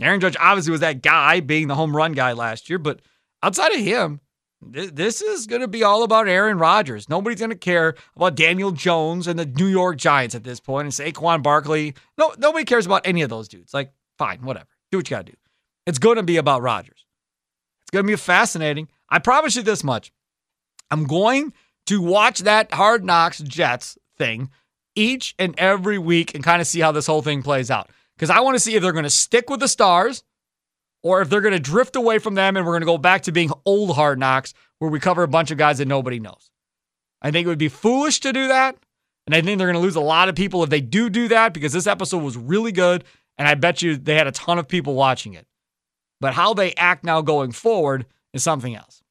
Aaron 0.00 0.20
Judge 0.20 0.36
obviously 0.40 0.72
was 0.72 0.80
that 0.80 1.02
guy 1.02 1.40
being 1.40 1.68
the 1.68 1.74
home 1.74 1.96
run 1.96 2.12
guy 2.12 2.32
last 2.32 2.68
year, 2.68 2.78
but 2.78 3.00
outside 3.42 3.72
of 3.72 3.80
him, 3.80 4.20
this 4.60 5.20
is 5.20 5.46
going 5.46 5.62
to 5.62 5.68
be 5.68 5.82
all 5.82 6.02
about 6.02 6.28
Aaron 6.28 6.58
Rodgers. 6.58 7.08
Nobody's 7.08 7.40
going 7.40 7.50
to 7.50 7.56
care 7.56 7.94
about 8.14 8.36
Daniel 8.36 8.70
Jones 8.70 9.26
and 9.26 9.38
the 9.38 9.46
New 9.46 9.66
York 9.66 9.96
Giants 9.96 10.34
at 10.34 10.44
this 10.44 10.60
point 10.60 10.84
and 10.84 10.92
Saquon 10.92 11.42
Barkley. 11.42 11.94
No, 12.16 12.32
nobody 12.38 12.64
cares 12.64 12.86
about 12.86 13.06
any 13.06 13.22
of 13.22 13.30
those 13.30 13.48
dudes. 13.48 13.74
Like, 13.74 13.92
fine, 14.18 14.42
whatever. 14.42 14.68
Do 14.90 14.98
what 14.98 15.10
you 15.10 15.16
got 15.16 15.26
to 15.26 15.32
do. 15.32 15.38
It's 15.86 15.98
going 15.98 16.16
to 16.16 16.22
be 16.22 16.36
about 16.36 16.62
Rodgers. 16.62 17.06
It's 17.82 17.90
going 17.90 18.06
to 18.06 18.12
be 18.12 18.16
fascinating. 18.16 18.88
I 19.08 19.18
promise 19.18 19.56
you 19.56 19.62
this 19.62 19.82
much. 19.82 20.12
I'm 20.90 21.04
going 21.04 21.52
to 21.86 22.00
watch 22.00 22.40
that 22.40 22.72
Hard 22.72 23.04
Knocks 23.04 23.40
Jets 23.40 23.98
thing 24.16 24.50
each 24.94 25.34
and 25.38 25.54
every 25.58 25.98
week 25.98 26.34
and 26.34 26.44
kind 26.44 26.60
of 26.60 26.66
see 26.66 26.80
how 26.80 26.92
this 26.92 27.06
whole 27.06 27.22
thing 27.22 27.42
plays 27.42 27.70
out. 27.70 27.90
Because 28.16 28.30
I 28.30 28.40
want 28.40 28.54
to 28.54 28.60
see 28.60 28.74
if 28.74 28.82
they're 28.82 28.92
going 28.92 29.04
to 29.04 29.10
stick 29.10 29.50
with 29.50 29.60
the 29.60 29.68
stars 29.68 30.22
or 31.02 31.22
if 31.22 31.28
they're 31.28 31.40
going 31.40 31.52
to 31.52 31.60
drift 31.60 31.96
away 31.96 32.18
from 32.18 32.34
them 32.34 32.56
and 32.56 32.64
we're 32.64 32.72
going 32.72 32.82
to 32.82 32.86
go 32.86 32.98
back 32.98 33.22
to 33.22 33.32
being 33.32 33.50
old 33.64 33.94
hard 33.94 34.18
knocks 34.18 34.54
where 34.78 34.90
we 34.90 35.00
cover 35.00 35.22
a 35.22 35.28
bunch 35.28 35.50
of 35.50 35.58
guys 35.58 35.78
that 35.78 35.88
nobody 35.88 36.20
knows. 36.20 36.50
I 37.20 37.30
think 37.30 37.46
it 37.46 37.48
would 37.48 37.58
be 37.58 37.68
foolish 37.68 38.20
to 38.20 38.32
do 38.32 38.48
that. 38.48 38.76
And 39.26 39.34
I 39.34 39.40
think 39.40 39.58
they're 39.58 39.68
going 39.68 39.74
to 39.74 39.80
lose 39.80 39.96
a 39.96 40.00
lot 40.00 40.28
of 40.28 40.34
people 40.34 40.64
if 40.64 40.70
they 40.70 40.80
do 40.80 41.08
do 41.08 41.28
that 41.28 41.54
because 41.54 41.72
this 41.72 41.86
episode 41.86 42.22
was 42.22 42.36
really 42.36 42.72
good. 42.72 43.04
And 43.38 43.46
I 43.46 43.54
bet 43.54 43.80
you 43.80 43.96
they 43.96 44.16
had 44.16 44.26
a 44.26 44.32
ton 44.32 44.58
of 44.58 44.68
people 44.68 44.94
watching 44.94 45.34
it. 45.34 45.46
But 46.20 46.34
how 46.34 46.54
they 46.54 46.74
act 46.74 47.04
now 47.04 47.20
going 47.20 47.52
forward 47.52 48.06
is 48.32 48.42
something 48.42 48.74
else. 48.74 49.02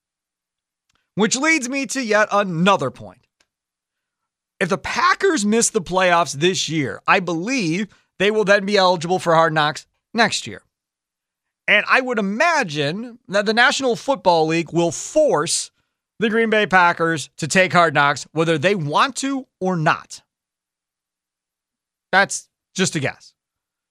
Which 1.15 1.35
leads 1.35 1.67
me 1.67 1.85
to 1.87 2.01
yet 2.01 2.27
another 2.31 2.91
point. 2.91 3.20
If 4.61 4.69
the 4.69 4.77
Packers 4.77 5.43
miss 5.43 5.71
the 5.71 5.81
playoffs 5.81 6.33
this 6.33 6.69
year, 6.69 7.01
I 7.07 7.19
believe 7.19 7.87
they 8.19 8.29
will 8.29 8.43
then 8.43 8.63
be 8.63 8.77
eligible 8.77 9.17
for 9.17 9.33
hard 9.33 9.53
knocks 9.53 9.87
next 10.13 10.45
year. 10.45 10.61
And 11.67 11.83
I 11.89 11.99
would 11.99 12.19
imagine 12.19 13.17
that 13.27 13.47
the 13.47 13.55
National 13.55 13.95
Football 13.95 14.45
League 14.45 14.71
will 14.71 14.91
force 14.91 15.71
the 16.19 16.29
Green 16.29 16.51
Bay 16.51 16.67
Packers 16.67 17.31
to 17.37 17.47
take 17.47 17.73
hard 17.73 17.95
knocks, 17.95 18.27
whether 18.33 18.59
they 18.59 18.75
want 18.75 19.15
to 19.17 19.47
or 19.59 19.75
not. 19.75 20.21
That's 22.11 22.47
just 22.75 22.95
a 22.95 22.99
guess. 22.99 23.33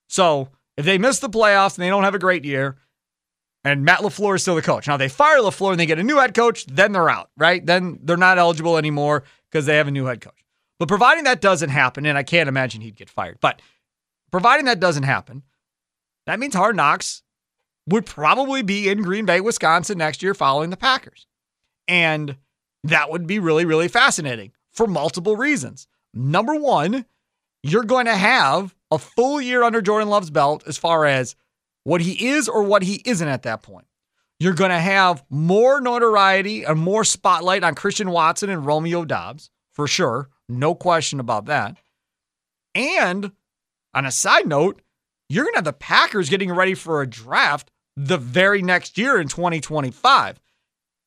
So 0.08 0.50
if 0.76 0.84
they 0.84 0.98
miss 0.98 1.18
the 1.18 1.28
playoffs 1.28 1.76
and 1.76 1.84
they 1.84 1.88
don't 1.88 2.04
have 2.04 2.14
a 2.14 2.20
great 2.20 2.44
year, 2.44 2.76
and 3.64 3.84
Matt 3.84 4.00
LaFleur 4.00 4.36
is 4.36 4.42
still 4.42 4.54
the 4.54 4.62
coach. 4.62 4.86
Now 4.86 4.96
they 4.96 5.08
fire 5.08 5.40
LaFleur 5.40 5.72
and 5.72 5.80
they 5.80 5.86
get 5.86 5.98
a 5.98 6.04
new 6.04 6.18
head 6.18 6.32
coach, 6.32 6.64
then 6.66 6.92
they're 6.92 7.10
out, 7.10 7.30
right? 7.36 7.66
Then 7.66 7.98
they're 8.04 8.16
not 8.16 8.38
eligible 8.38 8.78
anymore 8.78 9.24
because 9.50 9.66
they 9.66 9.76
have 9.76 9.88
a 9.88 9.90
new 9.90 10.04
head 10.04 10.20
coach. 10.20 10.39
But 10.80 10.88
providing 10.88 11.24
that 11.24 11.42
doesn't 11.42 11.68
happen, 11.68 12.06
and 12.06 12.16
I 12.16 12.22
can't 12.22 12.48
imagine 12.48 12.80
he'd 12.80 12.96
get 12.96 13.10
fired, 13.10 13.36
but 13.42 13.60
providing 14.32 14.64
that 14.64 14.80
doesn't 14.80 15.02
happen, 15.02 15.42
that 16.24 16.40
means 16.40 16.54
hard 16.54 16.74
knocks 16.74 17.22
would 17.86 18.06
probably 18.06 18.62
be 18.62 18.88
in 18.88 19.02
Green 19.02 19.26
Bay, 19.26 19.42
Wisconsin 19.42 19.98
next 19.98 20.22
year 20.22 20.32
following 20.32 20.70
the 20.70 20.78
Packers. 20.78 21.26
And 21.86 22.36
that 22.82 23.10
would 23.10 23.26
be 23.26 23.38
really, 23.38 23.66
really 23.66 23.88
fascinating 23.88 24.52
for 24.70 24.86
multiple 24.86 25.36
reasons. 25.36 25.86
Number 26.14 26.54
one, 26.54 27.04
you're 27.62 27.84
going 27.84 28.06
to 28.06 28.16
have 28.16 28.74
a 28.90 28.98
full 28.98 29.38
year 29.38 29.62
under 29.62 29.82
Jordan 29.82 30.08
Love's 30.08 30.30
belt 30.30 30.64
as 30.66 30.78
far 30.78 31.04
as 31.04 31.36
what 31.84 32.00
he 32.00 32.28
is 32.28 32.48
or 32.48 32.62
what 32.62 32.84
he 32.84 33.02
isn't 33.04 33.28
at 33.28 33.42
that 33.42 33.62
point. 33.62 33.86
You're 34.38 34.54
going 34.54 34.70
to 34.70 34.78
have 34.78 35.22
more 35.28 35.78
notoriety 35.82 36.64
and 36.64 36.80
more 36.80 37.04
spotlight 37.04 37.64
on 37.64 37.74
Christian 37.74 38.10
Watson 38.10 38.48
and 38.48 38.64
Romeo 38.64 39.04
Doubs 39.04 39.50
for 39.72 39.86
sure. 39.86 40.30
No 40.50 40.74
question 40.74 41.20
about 41.20 41.46
that. 41.46 41.76
And 42.74 43.32
on 43.94 44.04
a 44.04 44.10
side 44.10 44.46
note, 44.46 44.82
you're 45.28 45.44
going 45.44 45.54
to 45.54 45.58
have 45.58 45.64
the 45.64 45.72
Packers 45.72 46.28
getting 46.28 46.52
ready 46.52 46.74
for 46.74 47.00
a 47.00 47.06
draft 47.06 47.70
the 47.96 48.18
very 48.18 48.62
next 48.62 48.98
year 48.98 49.20
in 49.20 49.28
2025. 49.28 50.40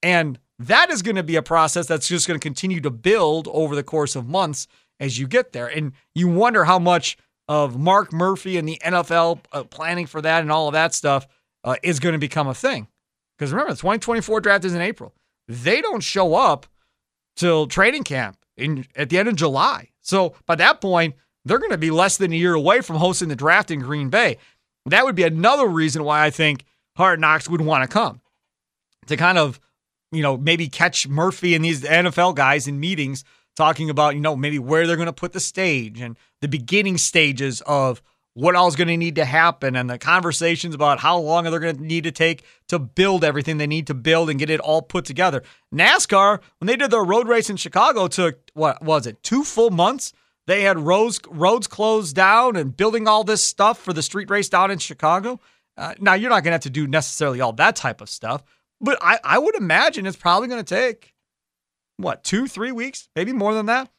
And 0.02 0.40
that 0.60 0.90
is 0.90 1.02
going 1.02 1.16
to 1.16 1.24
be 1.24 1.36
a 1.36 1.42
process 1.42 1.88
that's 1.88 2.08
just 2.08 2.28
going 2.28 2.40
to 2.40 2.44
continue 2.44 2.80
to 2.82 2.92
build 2.92 3.48
over 3.52 3.76
the 3.76 3.84
course 3.84 4.16
of 4.16 4.28
months 4.28 4.68
as 5.00 5.20
you 5.20 5.28
get 5.28 5.52
there. 5.52 5.68
And 5.68 5.94
you 6.16 6.28
wonder 6.28 6.66
how 6.66 6.80
much 6.80 7.18
of 7.48 7.78
Mark 7.78 8.14
Murphy 8.14 8.58
and 8.58 8.68
the 8.68 8.80
NFL 8.84 9.40
uh, 9.52 9.64
planning 9.66 10.06
for 10.06 10.22
that 10.22 10.42
and 10.42 10.52
all 10.52 10.68
of 10.68 10.74
that 10.74 10.94
stuff 10.94 11.28
uh, 11.64 11.76
is 11.84 12.00
going 12.00 12.14
to 12.14 12.20
become 12.20 12.48
a 12.48 12.54
thing. 12.54 12.88
Because 13.38 13.52
remember, 13.52 13.74
the 13.74 13.80
2024 13.80 14.42
draft 14.42 14.66
is 14.66 14.74
in 14.74 14.82
April. 14.82 15.14
They 15.48 15.82
don't 15.82 16.04
show 16.04 16.36
up 16.36 16.66
till 17.36 17.68
training 17.68 18.04
camp 18.04 18.38
in 18.58 18.86
at 18.96 19.10
the 19.10 19.18
end 19.18 19.28
of 19.28 19.36
July. 19.36 19.90
So 20.02 20.36
by 20.46 20.56
that 20.56 20.82
point, 20.82 21.16
they're 21.46 21.60
going 21.60 21.72
to 21.72 21.78
be 21.78 21.92
less 21.92 22.18
than 22.18 22.32
a 22.32 22.36
year 22.36 22.54
away 22.54 22.82
from 22.82 22.98
hosting 22.98 23.30
the 23.30 23.36
draft 23.36 23.72
in 23.72 23.80
Green 23.80 24.10
Bay. 24.10 24.38
That 24.86 25.06
would 25.06 25.16
be 25.16 25.24
another 25.24 25.68
reason 25.68 26.04
why 26.04 26.26
I 26.26 26.30
think 26.30 26.66
Hard 26.96 27.20
Knocks 27.20 27.50
would 27.50 27.62
want 27.62 27.84
to 27.84 27.88
come 27.88 28.22
to 29.08 29.18
kind 29.18 29.38
of, 29.38 29.60
you 30.12 30.22
know, 30.22 30.38
maybe 30.38 30.68
catch 30.68 31.08
Murphy 31.08 31.56
and 31.56 31.64
these 31.64 31.84
NFL 31.84 32.36
guys 32.36 32.68
in 32.68 32.80
meetings 32.80 33.24
talking 33.56 33.90
about, 33.90 34.16
you 34.16 34.22
know, 34.22 34.36
maybe 34.36 34.60
where 34.60 34.88
they're 34.88 34.96
going 34.96 35.06
to 35.08 35.14
put 35.14 35.34
the 35.34 35.40
stage 35.40 36.02
and 36.02 36.18
the 36.42 36.48
beginning 36.48 36.98
stages 36.98 37.62
of 37.62 38.02
what 38.36 38.56
all 38.56 38.68
is 38.68 38.76
going 38.76 38.88
to 38.88 38.98
need 38.98 39.16
to 39.16 39.26
happen 39.26 39.76
and 39.76 39.90
the 39.90 39.98
conversations 39.98 40.74
about 40.74 41.00
how 41.00 41.18
long 41.18 41.44
they're 41.44 41.60
going 41.60 41.76
to 41.76 41.84
need 41.84 42.04
to 42.04 42.12
take 42.12 42.44
to 42.68 42.80
build 42.80 43.24
everything 43.24 43.58
they 43.58 43.68
need 43.68 43.88
to 43.88 43.94
build 43.94 44.30
and 44.30 44.40
get 44.40 44.50
it 44.50 44.60
all 44.60 44.82
put 44.82 45.06
together. 45.06 45.44
NASCAR, 45.74 46.40
when 46.60 46.68
they 46.68 46.76
did 46.76 46.90
their 46.92 47.04
road 47.04 47.28
race 47.28 47.50
in 47.50 47.58
Chicago, 47.58 48.08
took 48.08 48.40
what 48.54 48.82
was 48.84 49.06
it, 49.06 49.22
two 49.24 49.44
full 49.44 49.70
months? 49.70 50.14
They 50.46 50.64
had 50.64 50.80
roads 50.80 51.22
roads 51.30 51.68
closed 51.68 52.16
down 52.16 52.56
and 52.56 52.76
building 52.76 53.08
all 53.08 53.24
this 53.24 53.44
stuff 53.46 53.80
for 53.80 53.94
the 53.94 54.02
street 54.02 54.30
race 54.30 54.50
down 54.50 54.72
in 54.72 54.80
Chicago. 54.80 55.40
Uh, 55.78 55.94
now 56.00 56.14
you're 56.14 56.30
not 56.30 56.44
going 56.44 56.52
to 56.52 56.56
have 56.56 56.62
to 56.62 56.70
do 56.70 56.86
necessarily 56.86 57.40
all 57.40 57.54
that 57.54 57.76
type 57.76 58.02
of 58.02 58.10
stuff, 58.10 58.44
but 58.82 58.98
I, 59.02 59.20
I 59.24 59.40
would 59.40 59.56
imagine 59.56 60.06
it's 60.06 60.18
probably 60.18 60.48
going 60.48 60.64
to 60.64 60.76
take 60.76 61.14
what 61.98 62.24
two, 62.24 62.48
three 62.48 62.72
weeks, 62.72 63.10
maybe 63.16 63.32
more 63.32 63.54
than 63.54 63.68
that, 63.68 63.90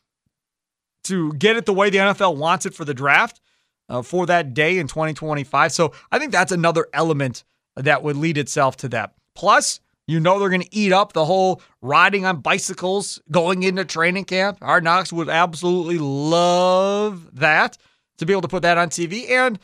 to 1.05 1.33
get 1.35 1.57
it 1.57 1.67
the 1.67 1.73
way 1.73 1.91
the 1.91 1.99
NFL 1.99 2.37
wants 2.37 2.67
it 2.67 2.75
for 2.75 2.85
the 2.85 2.95
draft 2.95 3.41
uh, 3.89 4.03
for 4.03 4.27
that 4.27 4.55
day 4.55 4.79
in 4.79 4.87
2025. 4.87 5.73
So 5.73 5.93
I 6.11 6.19
think 6.19 6.33
that's 6.33 6.53
another 6.53 6.87
element 6.93 7.45
that 7.77 8.03
would 8.03 8.17
lead 8.17 8.39
itself 8.39 8.77
to 8.79 8.89
that. 8.91 9.15
Plus, 9.35 9.81
you 10.07 10.21
know 10.21 10.39
they're 10.39 10.51
going 10.51 10.63
to 10.63 10.77
eat 10.77 10.93
up 10.93 11.13
the 11.13 11.25
whole 11.25 11.63
riding 11.81 12.27
on 12.27 12.41
bicycles 12.41 13.21
going 13.31 13.63
into 13.63 13.85
training 13.85 14.25
camp. 14.25 14.63
Hard 14.63 14.85
Knocks 14.85 15.13
would 15.13 15.29
absolutely 15.29 15.99
love 15.99 17.37
that 17.37 17.79
to 18.19 18.27
be 18.27 18.33
able 18.33 18.43
to 18.43 18.49
put 18.49 18.63
that 18.63 18.79
on 18.79 18.91
TV. 18.91 19.31
And 19.31 19.59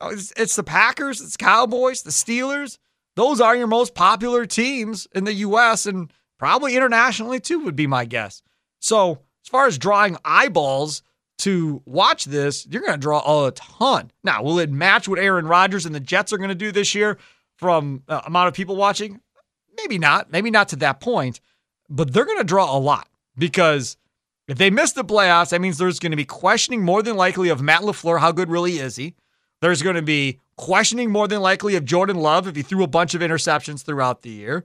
uh, 0.00 0.10
it's, 0.12 0.32
it's 0.36 0.56
the 0.56 0.62
Packers, 0.62 1.20
it's 1.20 1.36
Cowboys, 1.36 2.02
the 2.02 2.10
Steelers. 2.10 2.78
Those 3.16 3.40
are 3.40 3.56
your 3.56 3.66
most 3.66 3.94
popular 3.94 4.46
teams 4.46 5.08
in 5.12 5.24
the 5.24 5.34
U.S. 5.34 5.86
and 5.86 6.12
probably 6.38 6.76
internationally 6.76 7.40
too, 7.40 7.58
would 7.64 7.76
be 7.76 7.88
my 7.88 8.04
guess. 8.04 8.42
So 8.78 9.18
as 9.44 9.48
far 9.48 9.66
as 9.66 9.78
drawing 9.78 10.16
eyeballs, 10.24 11.02
to 11.38 11.82
watch 11.86 12.24
this, 12.24 12.66
you're 12.66 12.82
going 12.82 12.94
to 12.94 12.98
draw 12.98 13.46
a 13.46 13.52
ton. 13.52 14.10
Now, 14.24 14.42
will 14.42 14.58
it 14.58 14.70
match 14.70 15.08
what 15.08 15.18
Aaron 15.18 15.46
Rodgers 15.46 15.86
and 15.86 15.94
the 15.94 16.00
Jets 16.00 16.32
are 16.32 16.38
going 16.38 16.48
to 16.48 16.54
do 16.54 16.72
this 16.72 16.94
year 16.94 17.18
from 17.56 18.02
uh, 18.08 18.22
amount 18.26 18.48
of 18.48 18.54
people 18.54 18.76
watching? 18.76 19.20
Maybe 19.76 19.98
not. 19.98 20.32
Maybe 20.32 20.50
not 20.50 20.68
to 20.70 20.76
that 20.76 21.00
point, 21.00 21.40
but 21.88 22.12
they're 22.12 22.24
going 22.24 22.38
to 22.38 22.44
draw 22.44 22.76
a 22.76 22.78
lot 22.78 23.08
because 23.36 23.96
if 24.48 24.58
they 24.58 24.70
miss 24.70 24.92
the 24.92 25.04
playoffs, 25.04 25.50
that 25.50 25.60
means 25.60 25.78
there's 25.78 26.00
going 26.00 26.12
to 26.12 26.16
be 26.16 26.24
questioning 26.24 26.82
more 26.82 27.02
than 27.02 27.16
likely 27.16 27.48
of 27.50 27.62
Matt 27.62 27.82
LaFleur. 27.82 28.18
How 28.18 28.32
good 28.32 28.50
really 28.50 28.78
is 28.78 28.96
he? 28.96 29.14
There's 29.60 29.82
going 29.82 29.96
to 29.96 30.02
be 30.02 30.40
questioning 30.56 31.10
more 31.10 31.28
than 31.28 31.40
likely 31.40 31.76
of 31.76 31.84
Jordan 31.84 32.16
Love 32.16 32.48
if 32.48 32.56
he 32.56 32.62
threw 32.62 32.82
a 32.82 32.88
bunch 32.88 33.14
of 33.14 33.20
interceptions 33.20 33.84
throughout 33.84 34.22
the 34.22 34.30
year. 34.30 34.64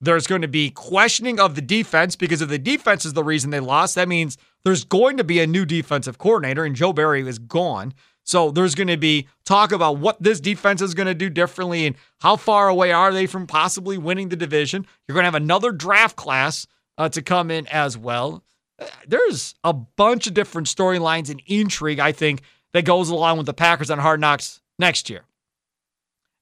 There's 0.00 0.26
going 0.26 0.42
to 0.42 0.48
be 0.48 0.70
questioning 0.70 1.38
of 1.38 1.54
the 1.54 1.60
defense 1.60 2.16
because 2.16 2.40
if 2.40 2.48
the 2.48 2.58
defense 2.58 3.04
is 3.04 3.12
the 3.12 3.24
reason 3.24 3.50
they 3.50 3.60
lost, 3.60 3.94
that 3.96 4.08
means 4.08 4.38
there's 4.64 4.84
going 4.84 5.18
to 5.18 5.24
be 5.24 5.40
a 5.40 5.46
new 5.46 5.66
defensive 5.66 6.18
coordinator, 6.18 6.64
and 6.64 6.74
Joe 6.74 6.92
Barry 6.92 7.26
is 7.26 7.38
gone. 7.38 7.92
So 8.24 8.50
there's 8.50 8.74
going 8.74 8.88
to 8.88 8.96
be 8.96 9.28
talk 9.44 9.72
about 9.72 9.98
what 9.98 10.22
this 10.22 10.40
defense 10.40 10.80
is 10.80 10.94
going 10.94 11.06
to 11.06 11.14
do 11.14 11.28
differently 11.28 11.86
and 11.86 11.96
how 12.20 12.36
far 12.36 12.68
away 12.68 12.92
are 12.92 13.12
they 13.12 13.26
from 13.26 13.46
possibly 13.46 13.98
winning 13.98 14.28
the 14.28 14.36
division. 14.36 14.86
You're 15.06 15.14
going 15.14 15.24
to 15.24 15.26
have 15.26 15.34
another 15.34 15.72
draft 15.72 16.16
class 16.16 16.66
uh, 16.96 17.08
to 17.10 17.22
come 17.22 17.50
in 17.50 17.66
as 17.68 17.98
well. 17.98 18.44
Uh, 18.78 18.86
there's 19.06 19.54
a 19.64 19.72
bunch 19.72 20.26
of 20.26 20.34
different 20.34 20.68
storylines 20.68 21.28
and 21.28 21.42
intrigue, 21.46 21.98
I 21.98 22.12
think, 22.12 22.42
that 22.72 22.84
goes 22.84 23.08
along 23.08 23.38
with 23.38 23.46
the 23.46 23.54
Packers 23.54 23.90
on 23.90 23.98
Hard 23.98 24.20
Knocks 24.20 24.60
next 24.78 25.10
year. 25.10 25.24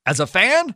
As 0.04 0.20
a 0.20 0.26
fan, 0.26 0.74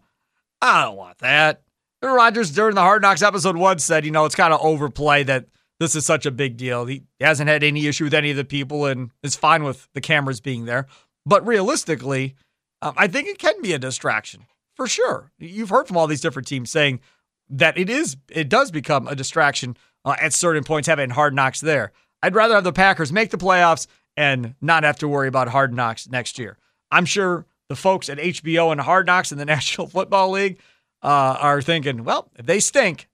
I 0.61 0.85
don't 0.85 0.97
want 0.97 1.19
that. 1.19 1.63
Rodgers 2.11 2.51
during 2.51 2.75
the 2.75 2.81
Hard 2.81 3.03
Knocks 3.03 3.23
episode 3.23 3.57
one 3.57 3.79
said, 3.79 4.05
you 4.05 4.11
know, 4.11 4.25
it's 4.25 4.35
kind 4.35 4.53
of 4.53 4.61
overplay 4.61 5.23
that 5.25 5.47
this 5.79 5.95
is 5.95 6.07
such 6.07 6.27
a 6.27 6.31
big 6.31 6.57
deal. 6.57 6.87
He 6.87 7.03
hasn't 7.21 7.49
had 7.49 7.63
any 7.63 7.87
issue 7.87 8.05
with 8.05 8.15
any 8.15 8.31
of 8.31 8.37
the 8.37 8.45
people 8.45 8.87
and 8.87 9.11
is 9.23 9.37
fine 9.37 9.65
with 9.65 9.89
the 9.95 10.01
cameras 10.01 10.41
being 10.41 10.65
there. 10.65 10.87
But 11.27 11.47
realistically, 11.47 12.35
um, 12.81 12.95
I 12.97 13.07
think 13.07 13.29
it 13.29 13.39
can 13.39 13.61
be 13.63 13.73
a 13.73 13.79
distraction 13.79 14.47
for 14.75 14.87
sure. 14.87 15.31
You've 15.39 15.71
heard 15.71 15.87
from 15.87 15.97
all 15.97 16.07
these 16.07 16.21
different 16.21 16.49
teams 16.49 16.71
saying 16.71 17.01
that 17.49 17.77
it 17.79 17.91
is, 17.91 18.17
it 18.29 18.49
does 18.49 18.71
become 18.71 19.07
a 19.07 19.15
distraction 19.15 19.77
uh, 20.05 20.17
at 20.21 20.33
certain 20.33 20.65
points 20.65 20.89
having 20.89 21.11
hard 21.11 21.35
knocks 21.35 21.61
there. 21.61 21.93
I'd 22.23 22.35
rather 22.35 22.55
have 22.55 22.65
the 22.65 22.73
Packers 22.73 23.13
make 23.13 23.31
the 23.31 23.39
playoffs 23.39 23.87
and 24.17 24.55
not 24.61 24.85
have 24.85 24.99
to 24.99 25.09
worry 25.09 25.29
about 25.29 25.49
hard 25.49 25.75
knocks 25.75 26.09
next 26.09 26.39
year. 26.39 26.59
I'm 26.91 27.05
sure 27.05 27.47
the 27.69 27.77
folks 27.77 28.09
at 28.09 28.19
HBO 28.19 28.71
and 28.71 28.81
Hard 28.81 29.07
Knocks 29.07 29.33
in 29.33 29.39
the 29.39 29.45
National 29.47 29.87
Football 29.87 30.31
League 30.31 30.61
uh, 31.03 31.37
are 31.41 31.63
thinking, 31.63 32.05
well, 32.05 32.31
if 32.37 32.47
they 32.47 32.61
stink, 32.61 33.09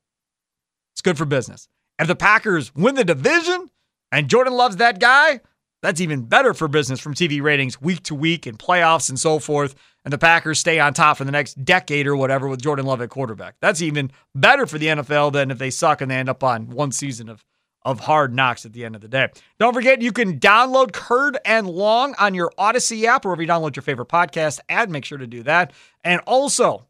it's 0.95 1.01
good 1.01 1.19
for 1.19 1.25
business. 1.25 1.69
And 1.99 2.05
if 2.05 2.09
the 2.09 2.17
Packers 2.17 2.75
win 2.75 2.95
the 2.95 3.05
division 3.05 3.71
and 4.13 4.29
Jordan 4.29 4.53
Love's 4.55 4.77
that 4.77 5.01
guy, 5.01 5.41
that's 5.83 6.01
even 6.01 6.23
better 6.23 6.55
for 6.55 6.67
business 6.69 7.01
from 7.01 7.15
TV 7.15 7.41
ratings 7.41 7.81
week 7.81 8.03
to 8.05 8.15
week 8.15 8.47
and 8.47 8.59
playoffs 8.59 9.09
and 9.09 9.19
so 9.19 9.39
forth. 9.39 9.75
And 10.05 10.13
the 10.13 10.19
Packers 10.19 10.59
stay 10.59 10.81
on 10.81 10.95
top 10.95 11.19
for 11.19 11.25
the 11.25 11.33
next 11.33 11.65
decade 11.65 12.07
or 12.07 12.17
whatever 12.17 12.49
with 12.49 12.63
Jordan 12.63 12.87
Love 12.87 13.01
at 13.01 13.11
quarterback. 13.11 13.57
That's 13.61 13.83
even 13.83 14.11
better 14.35 14.67
for 14.67 14.79
the 14.79 14.87
NFL 14.87 15.33
than 15.33 15.51
if 15.51 15.59
they 15.59 15.71
suck 15.71 16.01
and 16.01 16.11
they 16.11 16.17
end 16.17 16.29
up 16.29 16.43
on 16.43 16.71
one 16.71 16.91
season 16.93 17.29
of, 17.29 17.45
of 17.83 18.01
hard 18.01 18.35
knocks 18.35 18.67
at 18.67 18.73
the 18.73 18.85
end 18.85 18.97
of 18.97 19.03
the 19.03 19.09
day. 19.09 19.29
Don't 19.61 19.75
forget, 19.75 20.03
you 20.03 20.13
can 20.13 20.41
download 20.41 20.93
Curd 20.93 21.39
and 21.45 21.69
Long 21.69 22.15
on 22.19 22.35
your 22.35 22.51
Audacy 22.59 23.05
app, 23.05 23.25
or 23.25 23.29
wherever 23.29 23.43
you 23.43 23.49
download 23.49 23.77
your 23.77 23.83
favorite 23.83 24.09
podcast 24.09 24.61
ad. 24.69 24.91
Make 24.91 25.05
sure 25.05 25.19
to 25.19 25.27
do 25.27 25.43
that. 25.45 25.73
And 26.03 26.21
also, 26.27 26.88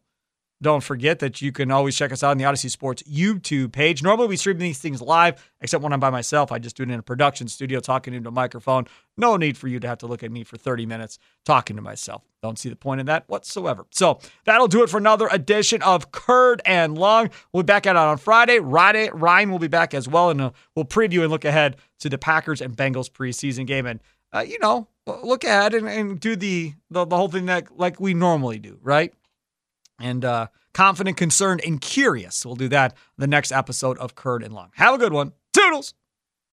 don't 0.61 0.83
forget 0.83 1.19
that 1.19 1.41
you 1.41 1.53
can 1.53 1.71
always 1.71 1.95
check 1.95 2.11
us 2.11 2.21
out 2.21 2.31
on 2.31 2.37
the 2.37 2.43
Audacy 2.43 2.69
Sports 2.69 3.01
YouTube 3.03 3.71
page. 3.71 4.03
Normally, 4.03 4.27
we 4.27 4.35
stream 4.35 4.57
these 4.57 4.79
things 4.79 5.01
live, 5.01 5.49
except 5.61 5.81
when 5.81 5.93
I'm 5.93 6.01
by 6.01 6.09
myself. 6.09 6.51
I 6.51 6.59
just 6.59 6.75
do 6.75 6.83
it 6.83 6.89
in 6.89 6.99
a 6.99 7.03
production 7.03 7.47
studio 7.47 7.79
talking 7.79 8.13
into 8.13 8.27
a 8.27 8.31
microphone. 8.31 8.85
No 9.15 9.37
need 9.37 9.57
for 9.57 9.69
you 9.69 9.79
to 9.79 9.87
have 9.87 9.99
to 9.99 10.07
look 10.07 10.21
at 10.21 10.31
me 10.31 10.43
for 10.43 10.57
30 10.57 10.85
minutes 10.85 11.17
talking 11.45 11.77
to 11.77 11.81
myself. 11.81 12.23
Don't 12.41 12.59
see 12.59 12.67
the 12.67 12.75
point 12.75 12.99
in 12.99 13.05
that 13.05 13.23
whatsoever. 13.27 13.85
So 13.91 14.19
that'll 14.43 14.67
do 14.67 14.83
it 14.83 14.89
for 14.89 14.97
another 14.97 15.29
edition 15.31 15.81
of 15.81 16.11
Curd 16.11 16.61
and 16.65 16.97
Long. 16.97 17.29
We'll 17.53 17.63
be 17.63 17.67
back 17.67 17.85
it 17.85 17.95
on 17.95 18.17
Friday. 18.17 18.59
Friday, 18.59 19.09
Ryan 19.13 19.51
will 19.51 19.59
be 19.59 19.67
back 19.67 19.93
as 19.93 20.09
well, 20.09 20.29
and 20.29 20.41
uh, 20.41 20.51
we'll 20.75 20.85
preview 20.85 21.21
and 21.21 21.31
look 21.31 21.45
ahead 21.45 21.77
to 21.99 22.09
the 22.09 22.17
Packers 22.17 22.59
and 22.59 22.75
Bengals 22.75 23.09
preseason 23.09 23.65
game. 23.65 23.85
And, 23.85 24.01
uh, 24.33 24.39
you 24.39 24.59
know, 24.59 24.89
look 25.05 25.45
ahead 25.45 25.73
and, 25.73 25.87
and 25.87 26.19
do 26.19 26.35
the, 26.35 26.73
the, 26.89 27.05
the 27.05 27.15
whole 27.15 27.29
thing 27.29 27.45
that 27.45 27.77
like 27.77 27.99
we 27.99 28.13
normally 28.13 28.59
do, 28.59 28.77
right? 28.81 29.13
And 29.99 30.23
uh, 30.25 30.47
confident, 30.73 31.17
concerned, 31.17 31.61
and 31.65 31.81
curious. 31.81 32.45
We'll 32.45 32.55
do 32.55 32.69
that 32.69 32.95
the 33.17 33.27
next 33.27 33.51
episode 33.51 33.97
of 33.97 34.15
Curd 34.15 34.43
and 34.43 34.53
Long. 34.53 34.71
Have 34.75 34.95
a 34.95 34.97
good 34.97 35.13
one. 35.13 35.33
Toodles. 35.53 35.93